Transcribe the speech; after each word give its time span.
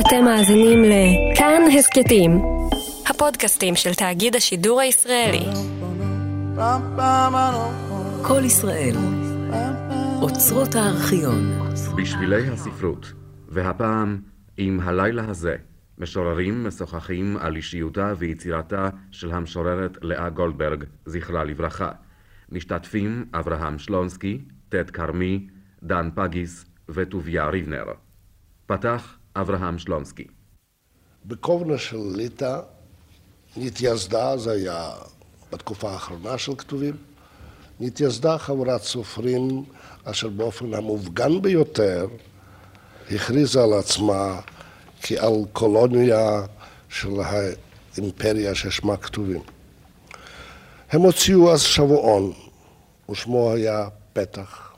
אתם 0.00 0.24
מאזינים 0.24 0.82
לכאן 0.84 1.62
הסכתים, 1.78 2.30
הפודקאסטים 3.06 3.76
של 3.76 3.94
תאגיד 3.94 4.36
השידור 4.36 4.80
הישראלי. 4.80 5.44
כל 8.22 8.44
ישראל, 8.44 8.96
אוצרות 10.22 10.74
הארכיון. 10.74 11.58
בשבילי 11.96 12.48
הספרות, 12.48 13.12
והפעם 13.48 14.20
עם 14.56 14.80
הלילה 14.80 15.24
הזה, 15.28 15.56
משוררים 15.98 16.66
משוחחים 16.66 17.36
על 17.36 17.56
אישיותה 17.56 18.12
ויצירתה 18.18 18.88
של 19.10 19.32
המשוררת 19.32 19.98
לאה 20.02 20.28
גולדברג, 20.28 20.84
זכרה 21.06 21.44
לברכה. 21.44 21.90
משתתפים 22.52 23.24
אברהם 23.34 23.78
שלונסקי, 23.78 24.40
טד 24.68 24.90
כרמי, 24.90 25.46
דן 25.82 26.08
פגיס 26.14 26.64
וטוביה 26.88 27.48
ריבנר. 27.48 27.84
פתח 28.66 29.18
אברהם 29.40 29.78
שלונסקי. 29.78 30.26
בקובנה 31.24 31.78
של 31.78 31.98
ליטא 32.14 32.60
נתייסדה, 33.56 34.36
זה 34.36 34.52
היה 34.52 34.90
בתקופה 35.52 35.90
האחרונה 35.90 36.38
של 36.38 36.56
כתובים, 36.56 36.96
נתייסדה 37.80 38.38
חבורת 38.38 38.82
סופרים 38.82 39.64
אשר 40.04 40.28
באופן 40.28 40.74
המופגן 40.74 41.42
ביותר 41.42 42.06
הכריזה 43.10 43.62
על 43.62 43.72
עצמה 43.72 44.40
כעל 45.02 45.34
קולוניה 45.52 46.42
של 46.88 47.20
האימפריה 47.20 48.54
ששמה 48.54 48.96
כתובים. 48.96 49.40
הם 50.90 51.00
הוציאו 51.00 51.52
אז 51.52 51.62
שבועון, 51.62 52.32
ושמו 53.10 53.52
היה 53.52 53.88
פתח. 54.12 54.72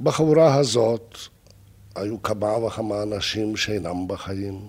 בחבורה 0.00 0.54
הזאת 0.54 1.16
היו 1.96 2.22
כמה 2.22 2.58
וכמה 2.58 3.02
אנשים 3.02 3.56
שאינם 3.56 4.08
בחיים, 4.08 4.68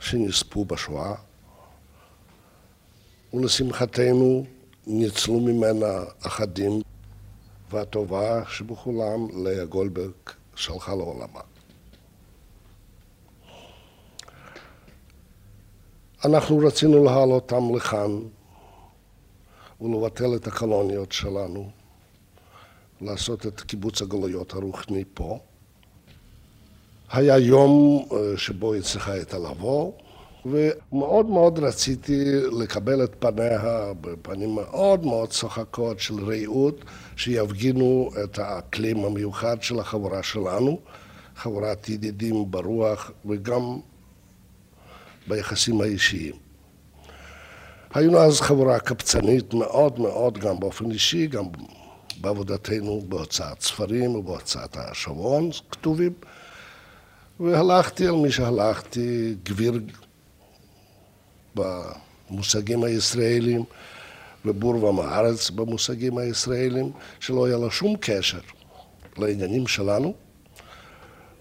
שנספו 0.00 0.64
בשואה, 0.64 1.14
ולשמחתנו 3.34 4.44
ניצלו 4.86 5.40
ממנה 5.40 6.04
אחדים, 6.26 6.80
והטובה 7.70 8.42
שבכולם 8.48 9.44
לאה 9.44 9.64
גולדברג 9.64 10.12
שלחה 10.56 10.94
לעולמה. 10.94 11.40
אנחנו 16.24 16.58
רצינו 16.58 17.04
להעלות 17.04 17.52
אותם 17.52 17.74
לכאן 17.76 18.10
ולבטל 19.80 20.36
את 20.36 20.46
הקולוניות 20.46 21.12
שלנו, 21.12 21.70
לעשות 23.00 23.46
את 23.46 23.60
קיבוץ 23.60 24.02
הגלויות 24.02 24.52
הרוחני 24.52 25.04
פה. 25.14 25.38
היה 27.12 27.38
יום 27.38 28.04
אה, 28.12 28.16
שבו 28.36 28.72
היא 28.72 28.82
צריכה 28.82 29.12
הייתה 29.12 29.38
לבוא, 29.38 29.92
ומאוד 30.46 31.26
מאוד 31.26 31.58
רציתי 31.58 32.24
לקבל 32.60 33.04
את 33.04 33.14
פניה 33.18 33.92
בפנים 34.00 34.54
מאוד 34.54 35.04
מאוד 35.04 35.28
צוחקות 35.28 36.00
של 36.00 36.14
רעות, 36.14 36.84
שיפגינו 37.16 38.10
את 38.24 38.38
האקלים 38.38 39.04
המיוחד 39.04 39.62
של 39.62 39.80
החבורה 39.80 40.22
שלנו, 40.22 40.78
חבורת 41.36 41.88
ידידים 41.88 42.50
ברוח 42.50 43.10
וגם 43.26 43.78
ביחסים 45.26 45.80
האישיים. 45.80 46.34
היינו 47.94 48.18
אז 48.18 48.40
חבורה 48.40 48.78
קפצנית 48.78 49.54
מאוד 49.54 50.00
מאוד, 50.00 50.38
גם 50.38 50.60
באופן 50.60 50.90
אישי, 50.90 51.26
גם 51.26 51.44
בעבודתנו 52.24 53.02
בהוצאת 53.08 53.60
ספרים 53.60 54.14
ובהוצאת 54.14 54.76
השבועון, 54.76 55.50
כתובים. 55.70 56.12
והלכתי 57.40 58.06
על 58.06 58.14
מי 58.14 58.32
שהלכתי, 58.32 59.34
גביר 59.44 59.80
במושגים 61.54 62.84
הישראלים, 62.84 63.64
ובור 64.44 64.84
ומארץ 64.84 65.50
במושגים 65.50 66.18
הישראלים, 66.18 66.92
שלא 67.20 67.46
היה 67.46 67.56
לו 67.56 67.70
שום 67.70 67.96
קשר 68.00 68.40
לעניינים 69.18 69.66
שלנו. 69.66 70.14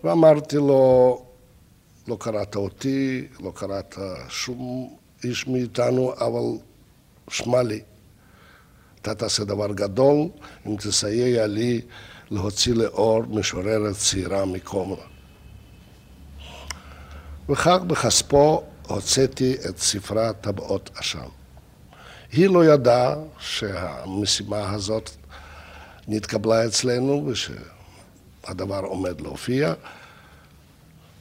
ואמרתי 0.03 0.55
לו, 0.55 1.25
לא 2.07 2.17
קראת 2.19 2.55
אותי, 2.55 3.27
לא 3.39 3.51
קראת 3.55 3.95
שום 4.29 4.95
איש 5.23 5.47
מאיתנו, 5.47 6.13
אבל 6.13 6.59
שמע 7.29 7.63
לי, 7.63 7.81
אתה 9.03 9.15
תעשה 9.15 9.43
דבר 9.43 9.73
גדול 9.73 10.27
אם 10.67 10.75
תסייע 10.75 11.47
לי 11.47 11.81
להוציא 12.31 12.73
לאור 12.73 13.23
משוררת 13.29 13.95
צעירה 13.95 14.45
מקומרה. 14.45 15.05
וכך 17.49 17.77
בכספו 17.87 18.63
הוצאתי 18.87 19.55
את 19.69 19.77
ספרה 19.77 20.33
טבעות 20.33 20.89
עשן. 20.95 21.27
היא 22.31 22.49
לא 22.49 22.65
ידעה 22.65 23.15
שהמשימה 23.39 24.69
הזאת 24.69 25.09
נתקבלה 26.07 26.65
אצלנו 26.65 27.27
ושהדבר 27.27 28.79
עומד 28.79 29.21
להופיע, 29.21 29.73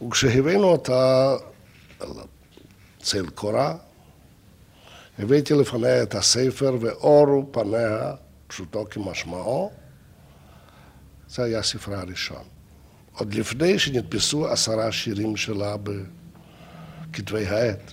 וכשהבאנו 0.06 0.64
אותה 0.64 1.34
צל 3.02 3.26
קורה, 3.30 3.74
הבאתי 5.18 5.54
לפניה 5.54 6.02
את 6.02 6.14
הספר 6.14 6.76
ואורו 6.80 7.52
פניה, 7.52 8.12
פשוטו 8.46 8.84
כמשמעו, 8.90 9.70
זה 11.28 11.42
היה 11.42 11.62
ספרה 11.62 12.00
הראשון. 12.00 12.44
עוד 13.18 13.34
לפני 13.34 13.78
שנתפסו 13.78 14.48
עשרה 14.48 14.92
שירים 14.92 15.36
שלה 15.36 15.76
בכתבי 17.10 17.46
העת. 17.46 17.92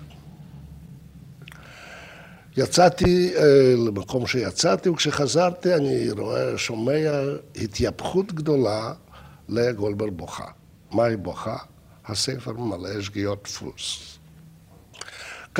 יצאתי 2.57 3.33
אה, 3.35 3.73
למקום 3.87 4.27
שיצאתי, 4.27 4.89
וכשחזרתי 4.89 5.75
אני 5.75 6.11
רואה, 6.11 6.57
שומע 6.57 7.11
התייפכות 7.55 8.33
גדולה 8.33 8.93
לגולדברג 9.49 10.13
בוכה. 10.13 10.47
מהי 10.91 11.17
בוכה? 11.17 11.57
הספר 12.05 12.53
מלא 12.53 13.01
שגיאות 13.01 13.43
דפוס. 13.43 14.18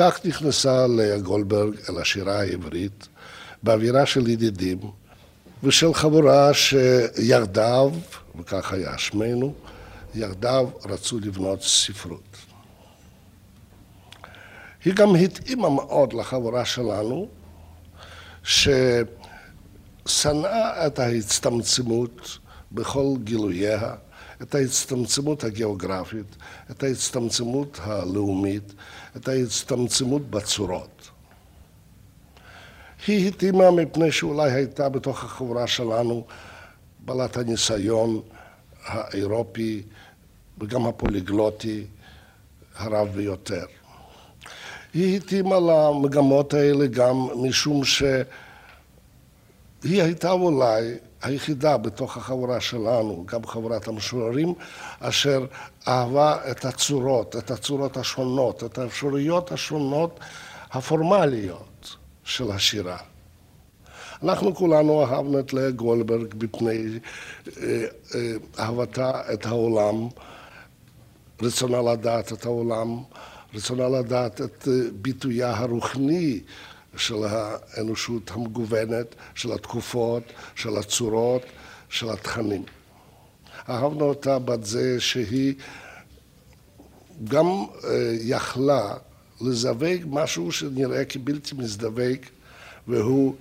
כך 0.02 0.26
נכנסה 0.26 0.86
לאה 0.86 1.18
גולדברג 1.18 1.74
אל 1.88 1.98
השירה 1.98 2.40
העברית, 2.40 3.08
באווירה 3.62 4.06
של 4.06 4.28
ידידים 4.28 4.78
ושל 5.62 5.94
חבורה 5.94 6.54
שיחדיו, 6.54 7.92
וכך 8.38 8.72
היה 8.72 8.98
שמנו, 8.98 9.54
יחדיו 10.14 10.68
רצו 10.84 11.18
לבנות 11.18 11.62
ספרות. 11.62 12.36
היא 14.84 14.94
גם 14.94 15.14
התאימה 15.14 15.68
מאוד 15.70 16.12
לחבורה 16.12 16.64
שלנו, 16.64 17.28
ששנאה 18.42 19.06
את 20.86 20.98
ההצטמצמות 20.98 22.38
בכל 22.72 23.06
גילוייה, 23.24 23.94
את 24.42 24.54
ההצטמצמות 24.54 25.44
הגיאוגרפית, 25.44 26.36
את 26.70 26.82
ההצטמצמות 26.82 27.78
הלאומית, 27.82 28.74
את 29.16 29.28
ההצטמצמות 29.28 30.30
בצורות. 30.30 31.10
היא 33.06 33.28
התאימה 33.28 33.70
מפני 33.70 34.12
שאולי 34.12 34.52
הייתה 34.52 34.88
בתוך 34.88 35.24
החברה 35.24 35.66
שלנו 35.66 36.26
בעלת 36.98 37.36
הניסיון 37.36 38.20
האירופי 38.84 39.82
וגם 40.58 40.86
הפוליגלוטי 40.86 41.84
הרב 42.76 43.08
ביותר. 43.08 43.64
היא 44.94 45.16
התאימה 45.16 45.56
למגמות 45.60 46.54
האלה 46.54 46.86
גם 46.86 47.16
משום 47.36 47.84
שהיא 47.84 48.22
הייתה 49.84 50.30
אולי 50.30 50.94
היחידה 51.22 51.76
בתוך 51.76 52.16
החבורה 52.16 52.60
שלנו, 52.60 53.24
גם 53.26 53.46
חברת 53.46 53.88
המשוררים, 53.88 54.54
אשר 55.00 55.46
אהבה 55.88 56.50
את 56.50 56.64
הצורות, 56.64 57.36
את 57.36 57.50
הצורות 57.50 57.96
השונות, 57.96 58.64
את 58.64 58.78
האפשרויות 58.78 59.52
השונות 59.52 60.20
הפורמליות 60.70 61.96
של 62.24 62.50
השירה. 62.50 62.96
אנחנו 64.22 64.54
כולנו 64.54 65.04
אהבנו 65.04 65.38
את 65.38 65.52
לאה 65.52 65.70
גולדברג 65.70 66.34
מפני 66.42 66.98
אה, 67.62 67.84
אה, 68.14 68.32
אהבתה 68.58 69.32
את 69.32 69.46
העולם, 69.46 70.08
רצונה 71.42 71.92
לדעת 71.92 72.32
את 72.32 72.46
העולם, 72.46 73.02
רצונה 73.54 73.88
לדעת 73.88 74.40
את 74.40 74.68
אה, 74.68 74.72
ביטויה 74.92 75.56
הרוחני 75.56 76.40
של 76.96 77.24
האנושות 77.24 78.30
המגוונת, 78.30 79.14
של 79.34 79.52
התקופות, 79.52 80.22
של 80.54 80.76
הצורות, 80.76 81.42
של 81.88 82.10
התכנים. 82.10 82.64
אהבנו 83.68 84.04
אותה 84.04 84.38
בת 84.38 84.64
זה 84.64 85.00
שהיא 85.00 85.54
גם 87.24 87.46
אה, 87.46 88.16
יכלה 88.20 88.96
לזווג 89.40 90.04
משהו 90.06 90.52
שנראה 90.52 91.04
כבלתי 91.04 91.54
מזדווג, 91.54 92.18
והוא 92.88 93.34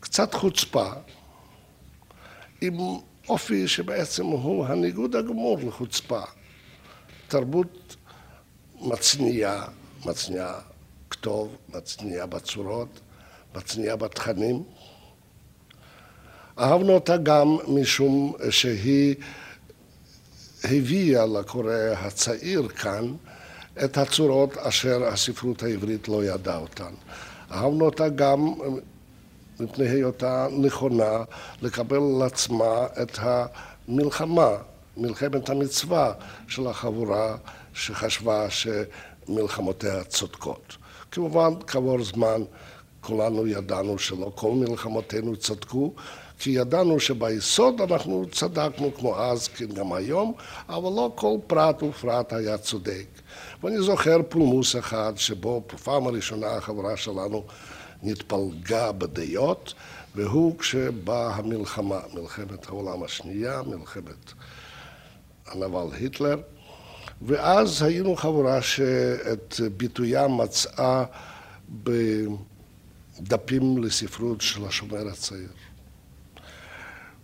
קצת 0.00 0.34
חוצפה, 0.34 0.90
עם 2.60 2.74
אופי 3.28 3.68
שבעצם 3.68 4.24
הוא 4.24 4.66
הניגוד 4.66 5.16
הגמור 5.16 5.58
לחוצפה. 5.62 6.20
תרבות 7.28 7.96
מצניעה, 8.80 9.64
מצניעה 10.06 10.60
כתוב, 11.20 11.56
מצניעה 11.68 12.26
בצורות, 12.26 13.00
מצניעה 13.54 13.96
בתכנים. 13.96 14.62
אהבנו 16.58 16.92
אותה 16.92 17.16
גם 17.16 17.56
משום 17.68 18.34
שהיא 18.50 19.14
הביאה 20.64 21.26
לקורא 21.26 21.74
הצעיר 21.96 22.68
כאן 22.68 23.14
את 23.84 23.98
הצורות 23.98 24.56
אשר 24.56 25.04
הספרות 25.04 25.62
העברית 25.62 26.08
לא 26.08 26.24
ידעה 26.24 26.56
אותן. 26.56 26.92
אהבנו 27.50 27.84
אותה 27.84 28.08
גם 28.08 28.54
מפני 29.60 29.88
היותה 29.88 30.46
נכונה 30.52 31.24
לקבל 31.62 31.96
על 31.96 32.22
עצמה 32.22 32.86
את 33.02 33.18
המלחמה, 33.18 34.50
מלחמת 34.96 35.48
המצווה 35.48 36.12
של 36.48 36.66
החבורה 36.66 37.36
שחשבה 37.74 38.46
שמלחמותיה 38.50 40.04
צודקות. 40.04 40.76
כמובן, 41.10 41.52
כעבור 41.66 42.04
זמן 42.04 42.42
כולנו 43.00 43.46
ידענו 43.46 43.98
שלא 43.98 44.32
כל 44.34 44.50
מלחמותינו 44.50 45.36
צדקו, 45.36 45.92
כי 46.38 46.50
ידענו 46.50 47.00
שביסוד 47.00 47.80
אנחנו 47.80 48.26
צדקנו 48.32 48.94
כמו 48.94 49.16
אז, 49.16 49.48
כן 49.48 49.66
גם 49.66 49.92
היום, 49.92 50.32
אבל 50.68 50.92
לא 50.96 51.12
כל 51.14 51.36
פרט 51.46 51.82
ופרט 51.82 52.32
היה 52.32 52.58
צודק. 52.58 53.06
ואני 53.62 53.80
זוכר 53.80 54.18
פולמוס 54.28 54.76
אחד 54.76 55.12
שבו 55.16 55.62
בפעם 55.72 56.06
הראשונה 56.06 56.46
החברה 56.46 56.96
שלנו 56.96 57.44
נתפלגה 58.02 58.92
בדעות, 58.92 59.74
והוא 60.14 60.58
כשבאה 60.58 61.34
המלחמה, 61.34 62.00
מלחמת 62.14 62.68
העולם 62.68 63.02
השנייה, 63.02 63.62
מלחמת 63.66 64.32
הנבל 65.46 65.86
היטלר, 65.92 66.36
ואז 67.22 67.82
היינו 67.82 68.16
חבורה 68.16 68.62
שאת 68.62 69.54
ביטויה 69.76 70.28
מצאה 70.28 71.04
בדפים 73.20 73.84
לספרות 73.84 74.40
של 74.40 74.64
השומר 74.64 75.08
הצעיר. 75.08 75.48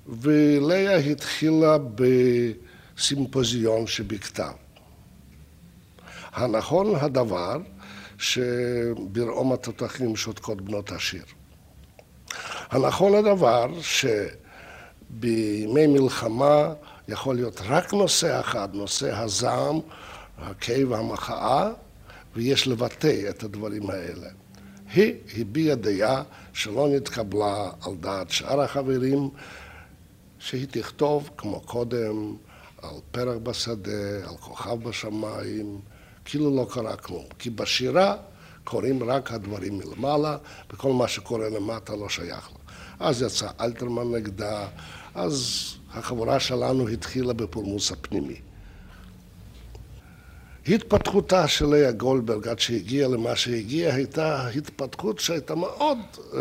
ולאה 0.06 0.96
התחילה 0.96 1.76
בסימפוזיון 2.96 3.86
שבכתב. 3.86 4.52
הנכון 6.32 6.94
הדבר 6.96 7.58
שברעום 8.18 9.52
התותחים 9.52 10.16
שותקות 10.16 10.60
בנות 10.60 10.92
השיר. 10.92 11.24
הנכון 12.70 13.14
הדבר 13.14 13.72
שבימי 13.80 15.86
מלחמה 15.86 16.72
יכול 17.08 17.36
להיות 17.36 17.60
רק 17.64 17.92
נושא 17.92 18.40
אחד, 18.40 18.68
נושא 18.74 19.16
הזעם, 19.16 19.80
הכאב 20.38 20.90
והמחאה, 20.90 21.70
ויש 22.34 22.68
לבטא 22.68 23.30
את 23.30 23.42
הדברים 23.42 23.90
האלה. 23.90 24.28
היא 24.92 25.14
הביעה 25.36 25.76
דעה 25.76 26.22
שלא 26.52 26.88
נתקבלה 26.88 27.70
על 27.82 27.94
דעת 28.00 28.30
שאר 28.30 28.60
החברים, 28.60 29.30
שהיא 30.38 30.66
תכתוב 30.70 31.30
כמו 31.36 31.60
קודם 31.60 32.36
על 32.82 32.94
פרח 33.10 33.36
בשדה, 33.42 34.28
על 34.28 34.36
כוכב 34.40 34.88
בשמיים, 34.88 35.80
כאילו 36.24 36.56
לא 36.56 36.66
קרה 36.70 36.96
כלום. 36.96 37.24
כי 37.38 37.50
בשירה 37.50 38.16
קורים 38.64 39.10
רק 39.10 39.32
הדברים 39.32 39.78
מלמעלה, 39.78 40.36
וכל 40.72 40.92
מה 40.92 41.08
שקורה 41.08 41.48
למטה 41.48 41.96
לא 41.96 42.08
שייך 42.08 42.50
לה. 42.52 43.06
אז 43.06 43.22
יצא 43.22 43.48
אלתרמן 43.60 44.12
נגדה, 44.12 44.66
אז 45.14 45.74
החבורה 45.94 46.40
שלנו 46.40 46.88
התחילה 46.88 47.32
בפולמוס 47.32 47.92
הפנימי. 47.92 48.40
התפתחותה 50.68 51.48
של 51.48 51.66
לאה 51.66 51.92
גולדברג 51.92 52.48
עד 52.48 52.58
שהגיעה 52.58 53.08
למה 53.08 53.36
שהגיעה 53.36 53.94
הייתה 53.94 54.48
התפתחות 54.48 55.18
שהייתה 55.18 55.54
מאוד 55.54 55.98
uh, 56.16 56.34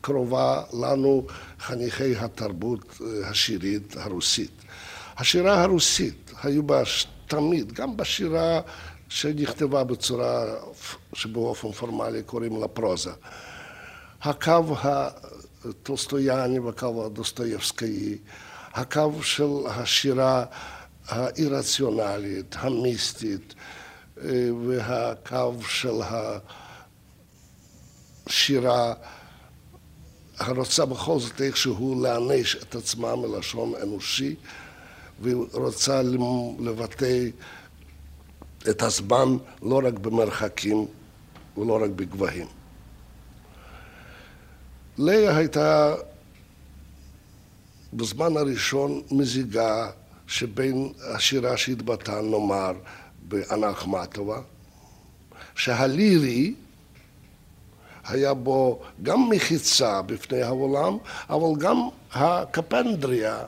קרובה 0.00 0.62
לנו 0.72 1.26
חניכי 1.60 2.16
התרבות 2.16 2.80
uh, 2.80 3.02
השירית 3.26 3.96
הרוסית. 3.96 4.50
השירה 5.16 5.62
הרוסית 5.62 6.32
היו 6.42 6.62
בה 6.62 6.82
תמיד, 7.26 7.72
גם 7.72 7.96
בשירה 7.96 8.60
שנכתבה 9.08 9.84
בצורה 9.84 10.44
שבאופן 11.12 11.72
פורמלי 11.72 12.22
קוראים 12.22 12.60
לה 12.60 12.68
פרוזה. 12.68 13.10
הקו 14.22 14.76
הטולסטויאני 15.64 16.58
והקו 16.58 17.06
הדוסטויבסקאי, 17.06 18.18
הקו 18.78 19.22
של 19.22 19.66
השירה 19.66 20.44
האירציונלית, 21.08 22.56
המיסטית, 22.58 23.54
אה, 24.24 24.48
והקו 24.66 25.54
של 25.68 26.00
השירה 28.26 28.94
הרוצה 30.38 30.84
בכל 30.84 31.18
זאת 31.18 31.40
איכשהו 31.40 32.02
להעניש 32.02 32.56
את 32.56 32.74
עצמה 32.74 33.16
מלשון 33.16 33.72
אנושי, 33.82 34.34
ורוצה 35.22 36.02
לבטא 36.60 37.24
את 38.70 38.82
הזמן 38.82 39.36
לא 39.62 39.80
רק 39.84 39.94
במרחקים 39.94 40.86
ולא 41.56 41.82
רק 41.84 41.90
בגבהים. 41.90 42.46
לאה 44.98 45.36
הייתה 45.36 45.94
בזמן 47.92 48.36
הראשון 48.36 49.02
מזיגה 49.10 49.90
שבין 50.26 50.92
השירה 51.14 51.56
שהתבטאה, 51.56 52.22
נאמר, 52.22 52.72
באנה 53.28 53.70
אחמטובה, 53.70 54.40
שהלירי 55.54 56.54
היה 58.04 58.34
בו 58.34 58.82
גם 59.02 59.30
מחיצה 59.30 60.02
בפני 60.02 60.42
העולם, 60.42 60.96
אבל 61.30 61.60
גם 61.60 61.76
הקפנדריה 62.12 63.44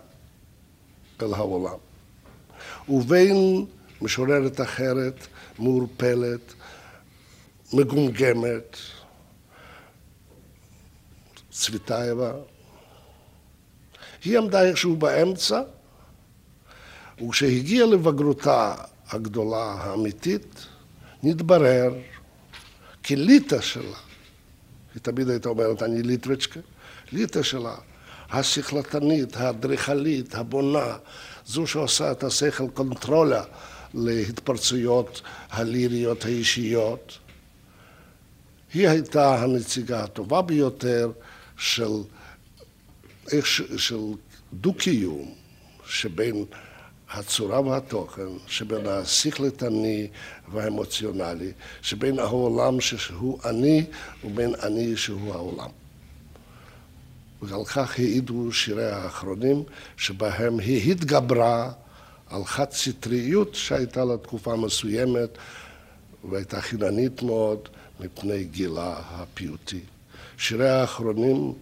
אל 1.23 1.35
העולם. 1.35 1.79
ובין 2.89 3.67
משוררת 4.03 4.61
אחרת, 4.61 5.27
מעורפלת, 5.59 6.55
מגומגמת, 7.73 8.77
צביטייבה. 11.51 12.33
היא 14.25 14.39
עמדה 14.39 14.63
איכשהו 14.63 14.97
באמצע, 14.97 15.61
וכשהגיעה 17.23 17.87
לבגרותה 17.87 18.75
הגדולה 19.11 19.75
האמיתית, 19.81 20.67
נתברר 21.23 21.95
כי 23.03 23.17
ליטא 23.17 23.61
שלה, 23.61 23.97
היא 24.95 25.03
תמיד 25.03 25.29
הייתה 25.29 25.49
אומרת, 25.49 25.83
אני 25.83 26.03
ליטוויצ'קה, 26.03 26.61
ליטא 27.13 27.43
שלה, 27.43 27.75
השכלתנית, 28.31 29.37
האדריכלית, 29.37 30.35
הבונה, 30.35 30.97
זו 31.47 31.67
שעושה 31.67 32.13
את 32.13 32.25
השכל 32.25 32.69
קונטרולה 32.75 33.45
להתפרצויות 33.95 35.23
הליריות 35.51 36.25
האישיות. 36.25 37.19
היא 38.75 38.89
הייתה 38.89 39.43
הנציגה 39.43 40.05
הטובה 40.05 40.43
ביותר 40.43 41.11
של, 41.57 41.91
של 43.77 44.01
דו-קיום 44.53 45.35
שבין 45.87 46.45
הצורה 47.11 47.61
והתוכן, 47.61 48.29
שבין 48.47 48.87
השכלתני 48.87 50.09
והאמוציונלי, 50.53 51.53
שבין 51.83 52.19
העולם 52.19 52.81
שהוא 52.81 53.39
אני 53.45 53.85
ובין 54.25 54.55
אני 54.63 54.97
שהוא 54.97 55.33
העולם. 55.35 55.71
ועל 57.43 57.65
כך 57.65 57.99
העידו 57.99 58.53
שירי 58.53 58.91
האחרונים, 58.91 59.63
שבהם 59.97 60.59
היא 60.59 60.93
התגברה 60.93 61.73
על 62.27 62.45
חד 62.45 62.71
סטריות 62.71 63.55
שהייתה 63.55 64.05
לה 64.05 64.17
תקופה 64.17 64.57
מסוימת 64.57 65.39
והייתה 66.31 66.61
חיננית 66.61 67.23
מאוד 67.23 67.69
מפני 68.01 68.45
גילה 68.45 69.01
הפיוטי. 69.11 69.81
שירי 70.39 70.69
האחרונים 70.69 71.53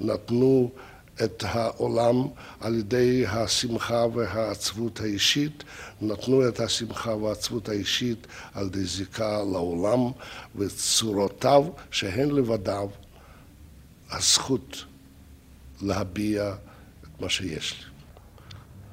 נתנו 0.00 0.70
את 1.24 1.44
העולם 1.46 2.28
על 2.60 2.74
ידי 2.74 3.24
השמחה 3.26 4.04
והעצבות 4.14 5.00
האישית, 5.00 5.64
נתנו 6.00 6.48
את 6.48 6.60
השמחה 6.60 7.14
והעצבות 7.14 7.68
האישית 7.68 8.26
על 8.54 8.66
ידי 8.66 8.84
זיקה 8.84 9.42
לעולם 9.52 10.00
וצורותיו 10.56 11.64
שהן 11.90 12.30
לבדיו 12.30 12.88
הזכות 14.10 14.84
להביע 15.82 16.54
את 17.02 17.20
מה 17.20 17.28
שיש 17.28 17.72
לי. 17.78 17.84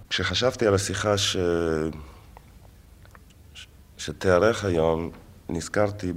כשחשבתי 0.09 0.67
על 0.67 0.73
השיחה 0.73 1.17
ש... 1.17 1.37
שתיארך 3.97 4.65
היום, 4.65 5.11
נזכרתי 5.49 6.13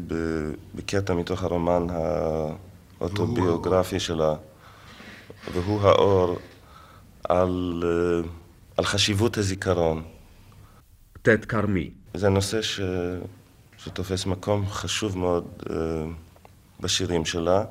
בקטע 0.75 1.15
מתוך 1.15 1.43
הרומן 1.43 1.87
האוטוביוגרפי 3.00 4.00
שלה, 4.00 4.35
והוא 5.52 5.83
האור 5.83 6.38
על, 7.28 7.83
אה, 7.87 8.28
על 8.76 8.85
חשיבות 8.85 9.38
הזיכרון. 9.38 10.02
ט' 11.23 11.45
כרמי. 11.45 11.90
זה 12.14 12.28
נושא 12.28 12.62
ש... 12.62 12.81
שתופס 13.78 14.26
מקום 14.26 14.67
חשוב 14.67 15.19
מאוד 15.19 15.45
uh, 15.62 15.71
בשירים 16.81 17.25
שלה, 17.25 17.64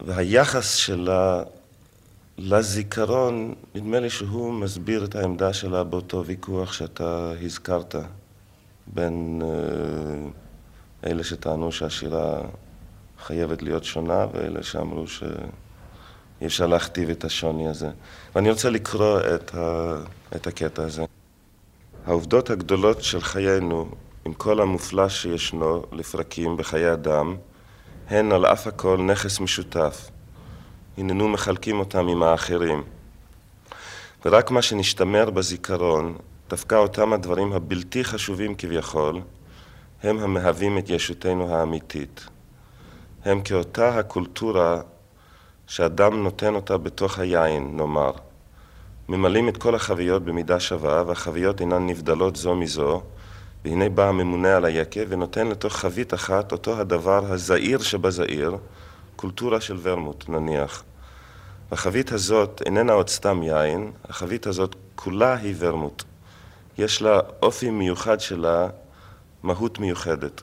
והיחס 0.00 0.74
שלה 0.74 1.42
לזיכרון, 2.38 3.54
נדמה 3.74 4.00
לי 4.00 4.10
שהוא 4.10 4.52
מסביר 4.52 5.04
את 5.04 5.14
העמדה 5.14 5.52
שלה 5.52 5.84
באותו 5.84 6.26
ויכוח 6.26 6.72
שאתה 6.72 7.32
הזכרת, 7.42 7.94
בין 8.86 9.42
uh, 9.42 11.06
אלה 11.06 11.24
שטענו 11.24 11.72
שהשירה 11.72 12.40
חייבת 13.18 13.62
להיות 13.62 13.84
שונה, 13.84 14.26
ואלה 14.32 14.62
שאמרו 14.62 15.04
שאי 16.42 16.46
אפשר 16.46 16.66
להכתיב 16.66 17.10
את 17.10 17.24
השוני 17.24 17.68
הזה. 17.68 17.90
ואני 18.34 18.50
רוצה 18.50 18.70
לקרוא 18.70 19.20
את, 19.34 19.54
ה... 19.54 19.96
את 20.36 20.46
הקטע 20.46 20.82
הזה. 20.82 21.04
העובדות 22.06 22.50
הגדולות 22.50 23.02
של 23.02 23.20
חיינו, 23.20 23.88
עם 24.24 24.32
כל 24.32 24.60
המופלא 24.60 25.08
שישנו 25.08 25.82
לפרקים 25.92 26.56
בחיי 26.56 26.92
אדם, 26.92 27.36
הן 28.08 28.32
על 28.32 28.46
אף 28.46 28.66
הכל 28.66 29.02
נכס 29.02 29.40
משותף. 29.40 30.10
הננו 30.98 31.28
מחלקים 31.28 31.78
אותם 31.78 32.08
עם 32.08 32.22
האחרים. 32.22 32.82
ורק 34.24 34.50
מה 34.50 34.62
שנשתמר 34.62 35.30
בזיכרון, 35.30 36.16
דווקא 36.48 36.74
אותם 36.74 37.12
הדברים 37.12 37.52
הבלתי 37.52 38.04
חשובים 38.04 38.54
כביכול, 38.54 39.20
הם 40.02 40.18
המהווים 40.18 40.78
את 40.78 40.90
ישותנו 40.90 41.54
האמיתית. 41.54 42.26
הם 43.24 43.42
כאותה 43.42 43.98
הקולטורה 43.98 44.80
שאדם 45.72 46.22
נותן 46.22 46.54
אותה 46.54 46.76
בתוך 46.76 47.18
היין, 47.18 47.76
נאמר. 47.76 48.12
ממלאים 49.08 49.48
את 49.48 49.56
כל 49.56 49.74
החביות 49.74 50.24
במידה 50.24 50.60
שווה, 50.60 51.02
והחביות 51.06 51.60
אינן 51.60 51.86
נבדלות 51.86 52.36
זו 52.36 52.54
מזו, 52.54 53.02
והנה 53.64 53.88
בא 53.88 54.08
הממונה 54.08 54.56
על 54.56 54.64
היקב 54.64 55.04
ונותן 55.08 55.46
לתוך 55.46 55.76
חבית 55.76 56.14
אחת 56.14 56.52
אותו 56.52 56.80
הדבר 56.80 57.32
הזעיר 57.32 57.78
שבזעיר, 57.78 58.56
קולטורה 59.16 59.60
של 59.60 59.76
ורמוט 59.82 60.28
נניח. 60.28 60.82
החבית 61.70 62.12
הזאת 62.12 62.62
איננה 62.66 62.92
עוד 62.92 63.08
סתם 63.08 63.42
יין, 63.42 63.90
החבית 64.08 64.46
הזאת 64.46 64.76
כולה 64.94 65.34
היא 65.34 65.54
ורמוט. 65.58 66.02
יש 66.78 67.02
לה 67.02 67.20
אופי 67.42 67.70
מיוחד 67.70 68.20
שלה, 68.20 68.68
מהות 69.42 69.78
מיוחדת. 69.78 70.42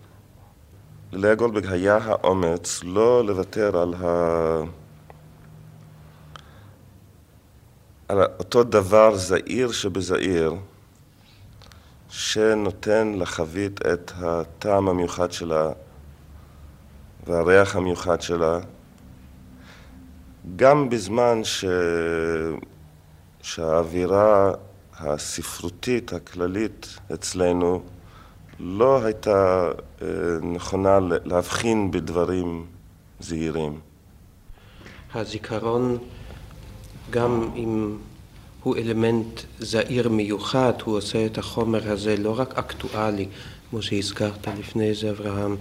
ללאה 1.11 1.35
גולדברג 1.35 1.65
היה 1.65 1.97
האומץ 2.01 2.81
לא 2.83 3.25
לוותר 3.25 3.77
על, 3.77 3.93
ה... 3.93 4.63
על 8.09 8.21
אותו 8.39 8.63
דבר 8.63 9.15
זעיר 9.15 9.71
שבזעיר, 9.71 10.55
שנותן 12.09 13.13
לחבית 13.17 13.85
את 13.85 14.11
הטעם 14.15 14.87
המיוחד 14.87 15.31
שלה 15.31 15.71
והריח 17.27 17.75
המיוחד 17.75 18.21
שלה, 18.21 18.59
גם 20.55 20.89
בזמן 20.89 21.43
ש... 21.43 21.65
שהאווירה 23.41 24.51
הספרותית 24.99 26.13
הכללית 26.13 26.87
אצלנו 27.13 27.81
לא 28.59 29.03
הייתה 29.03 29.69
אה, 30.01 30.07
נכונה 30.41 30.99
להבחין 31.25 31.91
בדברים 31.91 32.65
זהירים. 33.19 33.79
הזיכרון, 35.13 35.97
גם 37.09 37.49
אם 37.55 37.97
הוא 38.63 38.77
אלמנט 38.77 39.41
זעיר 39.59 40.09
מיוחד, 40.09 40.73
הוא 40.83 40.97
עושה 40.97 41.25
את 41.25 41.37
החומר 41.37 41.91
הזה 41.91 42.17
לא 42.17 42.39
רק 42.39 42.57
אקטואלי, 42.57 43.25
כמו 43.69 43.81
שהזכרת 43.81 44.47
לפני 44.59 44.93
זה, 44.93 45.09
אברהם, 45.09 45.55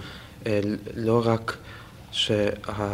לא 0.97 1.23
רק 1.25 1.57
שהצד 2.12 2.87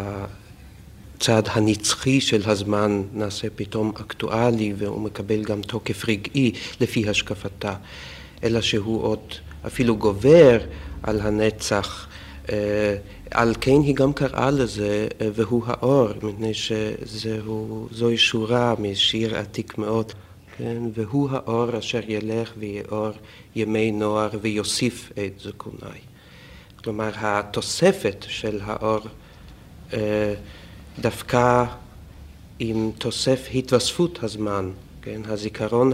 הנצחי 1.46 2.20
של 2.20 2.50
הזמן 2.50 3.02
נעשה 3.12 3.48
פתאום 3.56 3.92
אקטואלי 4.00 4.74
והוא 4.76 5.00
מקבל 5.00 5.44
גם 5.44 5.62
תוקף 5.62 6.08
רגעי 6.08 6.52
לפי 6.80 7.08
השקפתה, 7.08 7.74
אלא 8.44 8.60
שהוא 8.60 9.02
עוד 9.02 9.20
אפילו 9.66 9.96
גובר 9.96 10.58
על 11.02 11.20
הנצח. 11.20 12.06
אה, 12.52 12.96
על 13.30 13.54
כן 13.60 13.80
היא 13.82 13.94
גם 13.94 14.12
קראה 14.12 14.50
לזה 14.50 15.08
אה, 15.20 15.28
והוא 15.34 15.62
האור, 15.66 16.08
מפני 16.22 16.54
שזוהי 16.54 18.16
שורה 18.16 18.74
משיר 18.78 19.36
עתיק 19.36 19.78
מאוד, 19.78 20.12
כן? 20.56 20.82
והוא 20.94 21.30
האור 21.32 21.78
אשר 21.78 22.00
ילך 22.08 22.52
ויאור 22.58 23.10
ימי 23.56 23.92
נוער 23.92 24.30
ויוסיף 24.40 25.12
את 25.12 25.40
זקוני. 25.40 26.00
כלומר 26.84 27.10
התוספת 27.16 28.24
של 28.28 28.60
האור 28.62 29.00
אה, 29.92 30.34
דווקא 31.00 31.64
עם 32.58 32.90
תוסף 32.98 33.48
התווספות 33.54 34.22
הזמן, 34.22 34.70
כן? 35.02 35.20
הזיכרון 35.24 35.92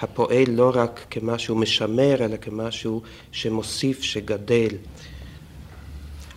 הפועל 0.00 0.44
לא 0.48 0.72
רק 0.74 1.06
כמשהו 1.10 1.56
משמר, 1.56 2.24
אלא 2.24 2.36
כמשהו 2.36 3.02
שמוסיף, 3.32 4.02
שגדל. 4.02 4.68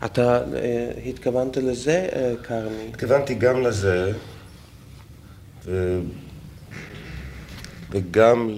אתה 0.05 0.37
אה, 0.55 0.91
התכוונת 1.05 1.57
לזה, 1.57 2.09
אה, 2.15 2.33
כרמי? 2.43 2.87
התכוונתי 2.89 3.35
גם 3.35 3.61
לזה, 3.61 4.13
ו... 5.65 5.99
וגם 7.91 8.49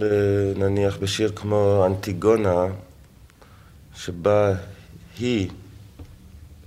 נניח 0.56 0.98
בשיר 0.98 1.32
כמו 1.36 1.84
אנטיגונה, 1.86 2.66
שבה 3.96 4.54
היא, 5.20 5.50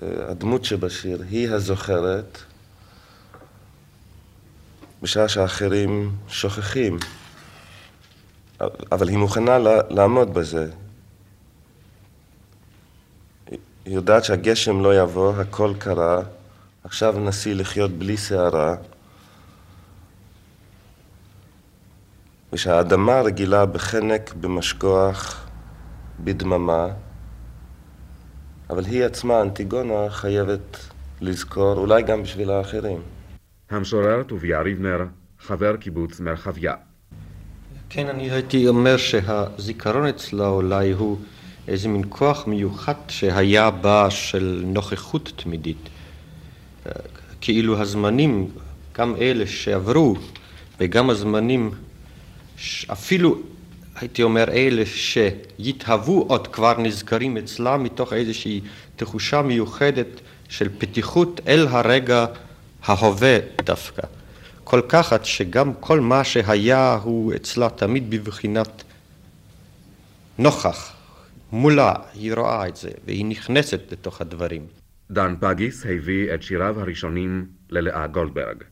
אה, 0.02 0.08
הדמות 0.28 0.64
שבשיר, 0.64 1.22
היא 1.30 1.50
הזוכרת, 1.50 2.38
בשעה 5.02 5.28
שאחרים 5.28 6.12
שוכחים. 6.28 6.98
אבל 8.92 9.08
היא 9.08 9.18
מוכנה 9.18 9.58
לעמוד 9.90 10.34
בזה. 10.34 10.66
היא 13.86 13.94
יודעת 13.94 14.24
שהגשם 14.24 14.80
לא 14.80 15.02
יבוא, 15.02 15.32
הכל 15.36 15.72
קרה, 15.78 16.20
עכשיו 16.84 17.20
נסי 17.20 17.54
לחיות 17.54 17.90
בלי 17.90 18.16
סערה. 18.16 18.74
ושהאדמה 22.52 23.20
רגילה 23.20 23.66
בחנק, 23.66 24.34
במשכוח, 24.34 25.48
בדממה, 26.20 26.86
אבל 28.70 28.84
היא 28.84 29.04
עצמה, 29.04 29.40
אנטיגונה, 29.40 30.10
חייבת 30.10 30.76
לזכור, 31.20 31.78
אולי 31.78 32.02
גם 32.02 32.22
בשביל 32.22 32.50
האחרים. 32.50 33.02
המשורר 33.70 34.22
טוביה 34.22 34.60
ריבנר, 34.60 35.04
חבר 35.40 35.76
קיבוץ 35.76 36.20
מרחביה. 36.20 36.74
כן, 37.90 38.08
אני 38.08 38.30
הייתי 38.30 38.68
אומר 38.68 38.96
שהזיכרון 38.96 40.06
אצלה 40.06 40.48
אולי 40.48 40.92
הוא 40.92 41.18
איזה 41.68 41.88
מין 41.88 42.02
כוח 42.08 42.46
מיוחד 42.46 42.94
שהיה 43.08 43.70
בה 43.70 44.10
של 44.10 44.62
נוכחות 44.66 45.32
תמידית. 45.36 45.88
כאילו 47.40 47.80
הזמנים, 47.80 48.50
גם 48.98 49.14
אלה 49.16 49.46
שעברו, 49.46 50.16
וגם 50.80 51.10
הזמנים, 51.10 51.70
אפילו 52.92 53.38
הייתי 54.00 54.22
אומר 54.22 54.50
אלה 54.50 54.82
שיתהוו 54.86 56.24
עוד 56.28 56.48
כבר 56.48 56.78
נזכרים 56.78 57.36
אצלה 57.36 57.76
מתוך 57.76 58.12
איזושהי 58.12 58.60
תחושה 58.96 59.42
מיוחדת 59.42 60.20
של 60.48 60.68
פתיחות 60.78 61.40
אל 61.46 61.66
הרגע 61.70 62.26
ההווה 62.84 63.38
דווקא. 63.64 64.02
כל 64.64 64.80
כך 64.88 65.12
עד 65.12 65.24
שגם 65.24 65.72
כל 65.80 66.00
מה 66.00 66.24
שהיה 66.24 66.98
הוא 67.02 67.34
אצלה 67.34 67.68
תמיד 67.70 68.10
בבחינת 68.10 68.82
נוכח, 70.38 70.95
מולה, 71.52 71.94
היא 72.14 72.34
רואה 72.34 72.68
את 72.68 72.76
זה 72.76 72.90
והיא 73.06 73.24
נכנסת 73.24 73.80
לתוך 73.92 74.20
הדברים. 74.20 74.66
דן 75.10 75.34
פגיס 75.40 75.86
הביא 75.86 76.34
את 76.34 76.42
שיריו 76.42 76.80
הראשונים 76.80 77.46
ללאה 77.70 78.06
גולדברג. 78.06 78.62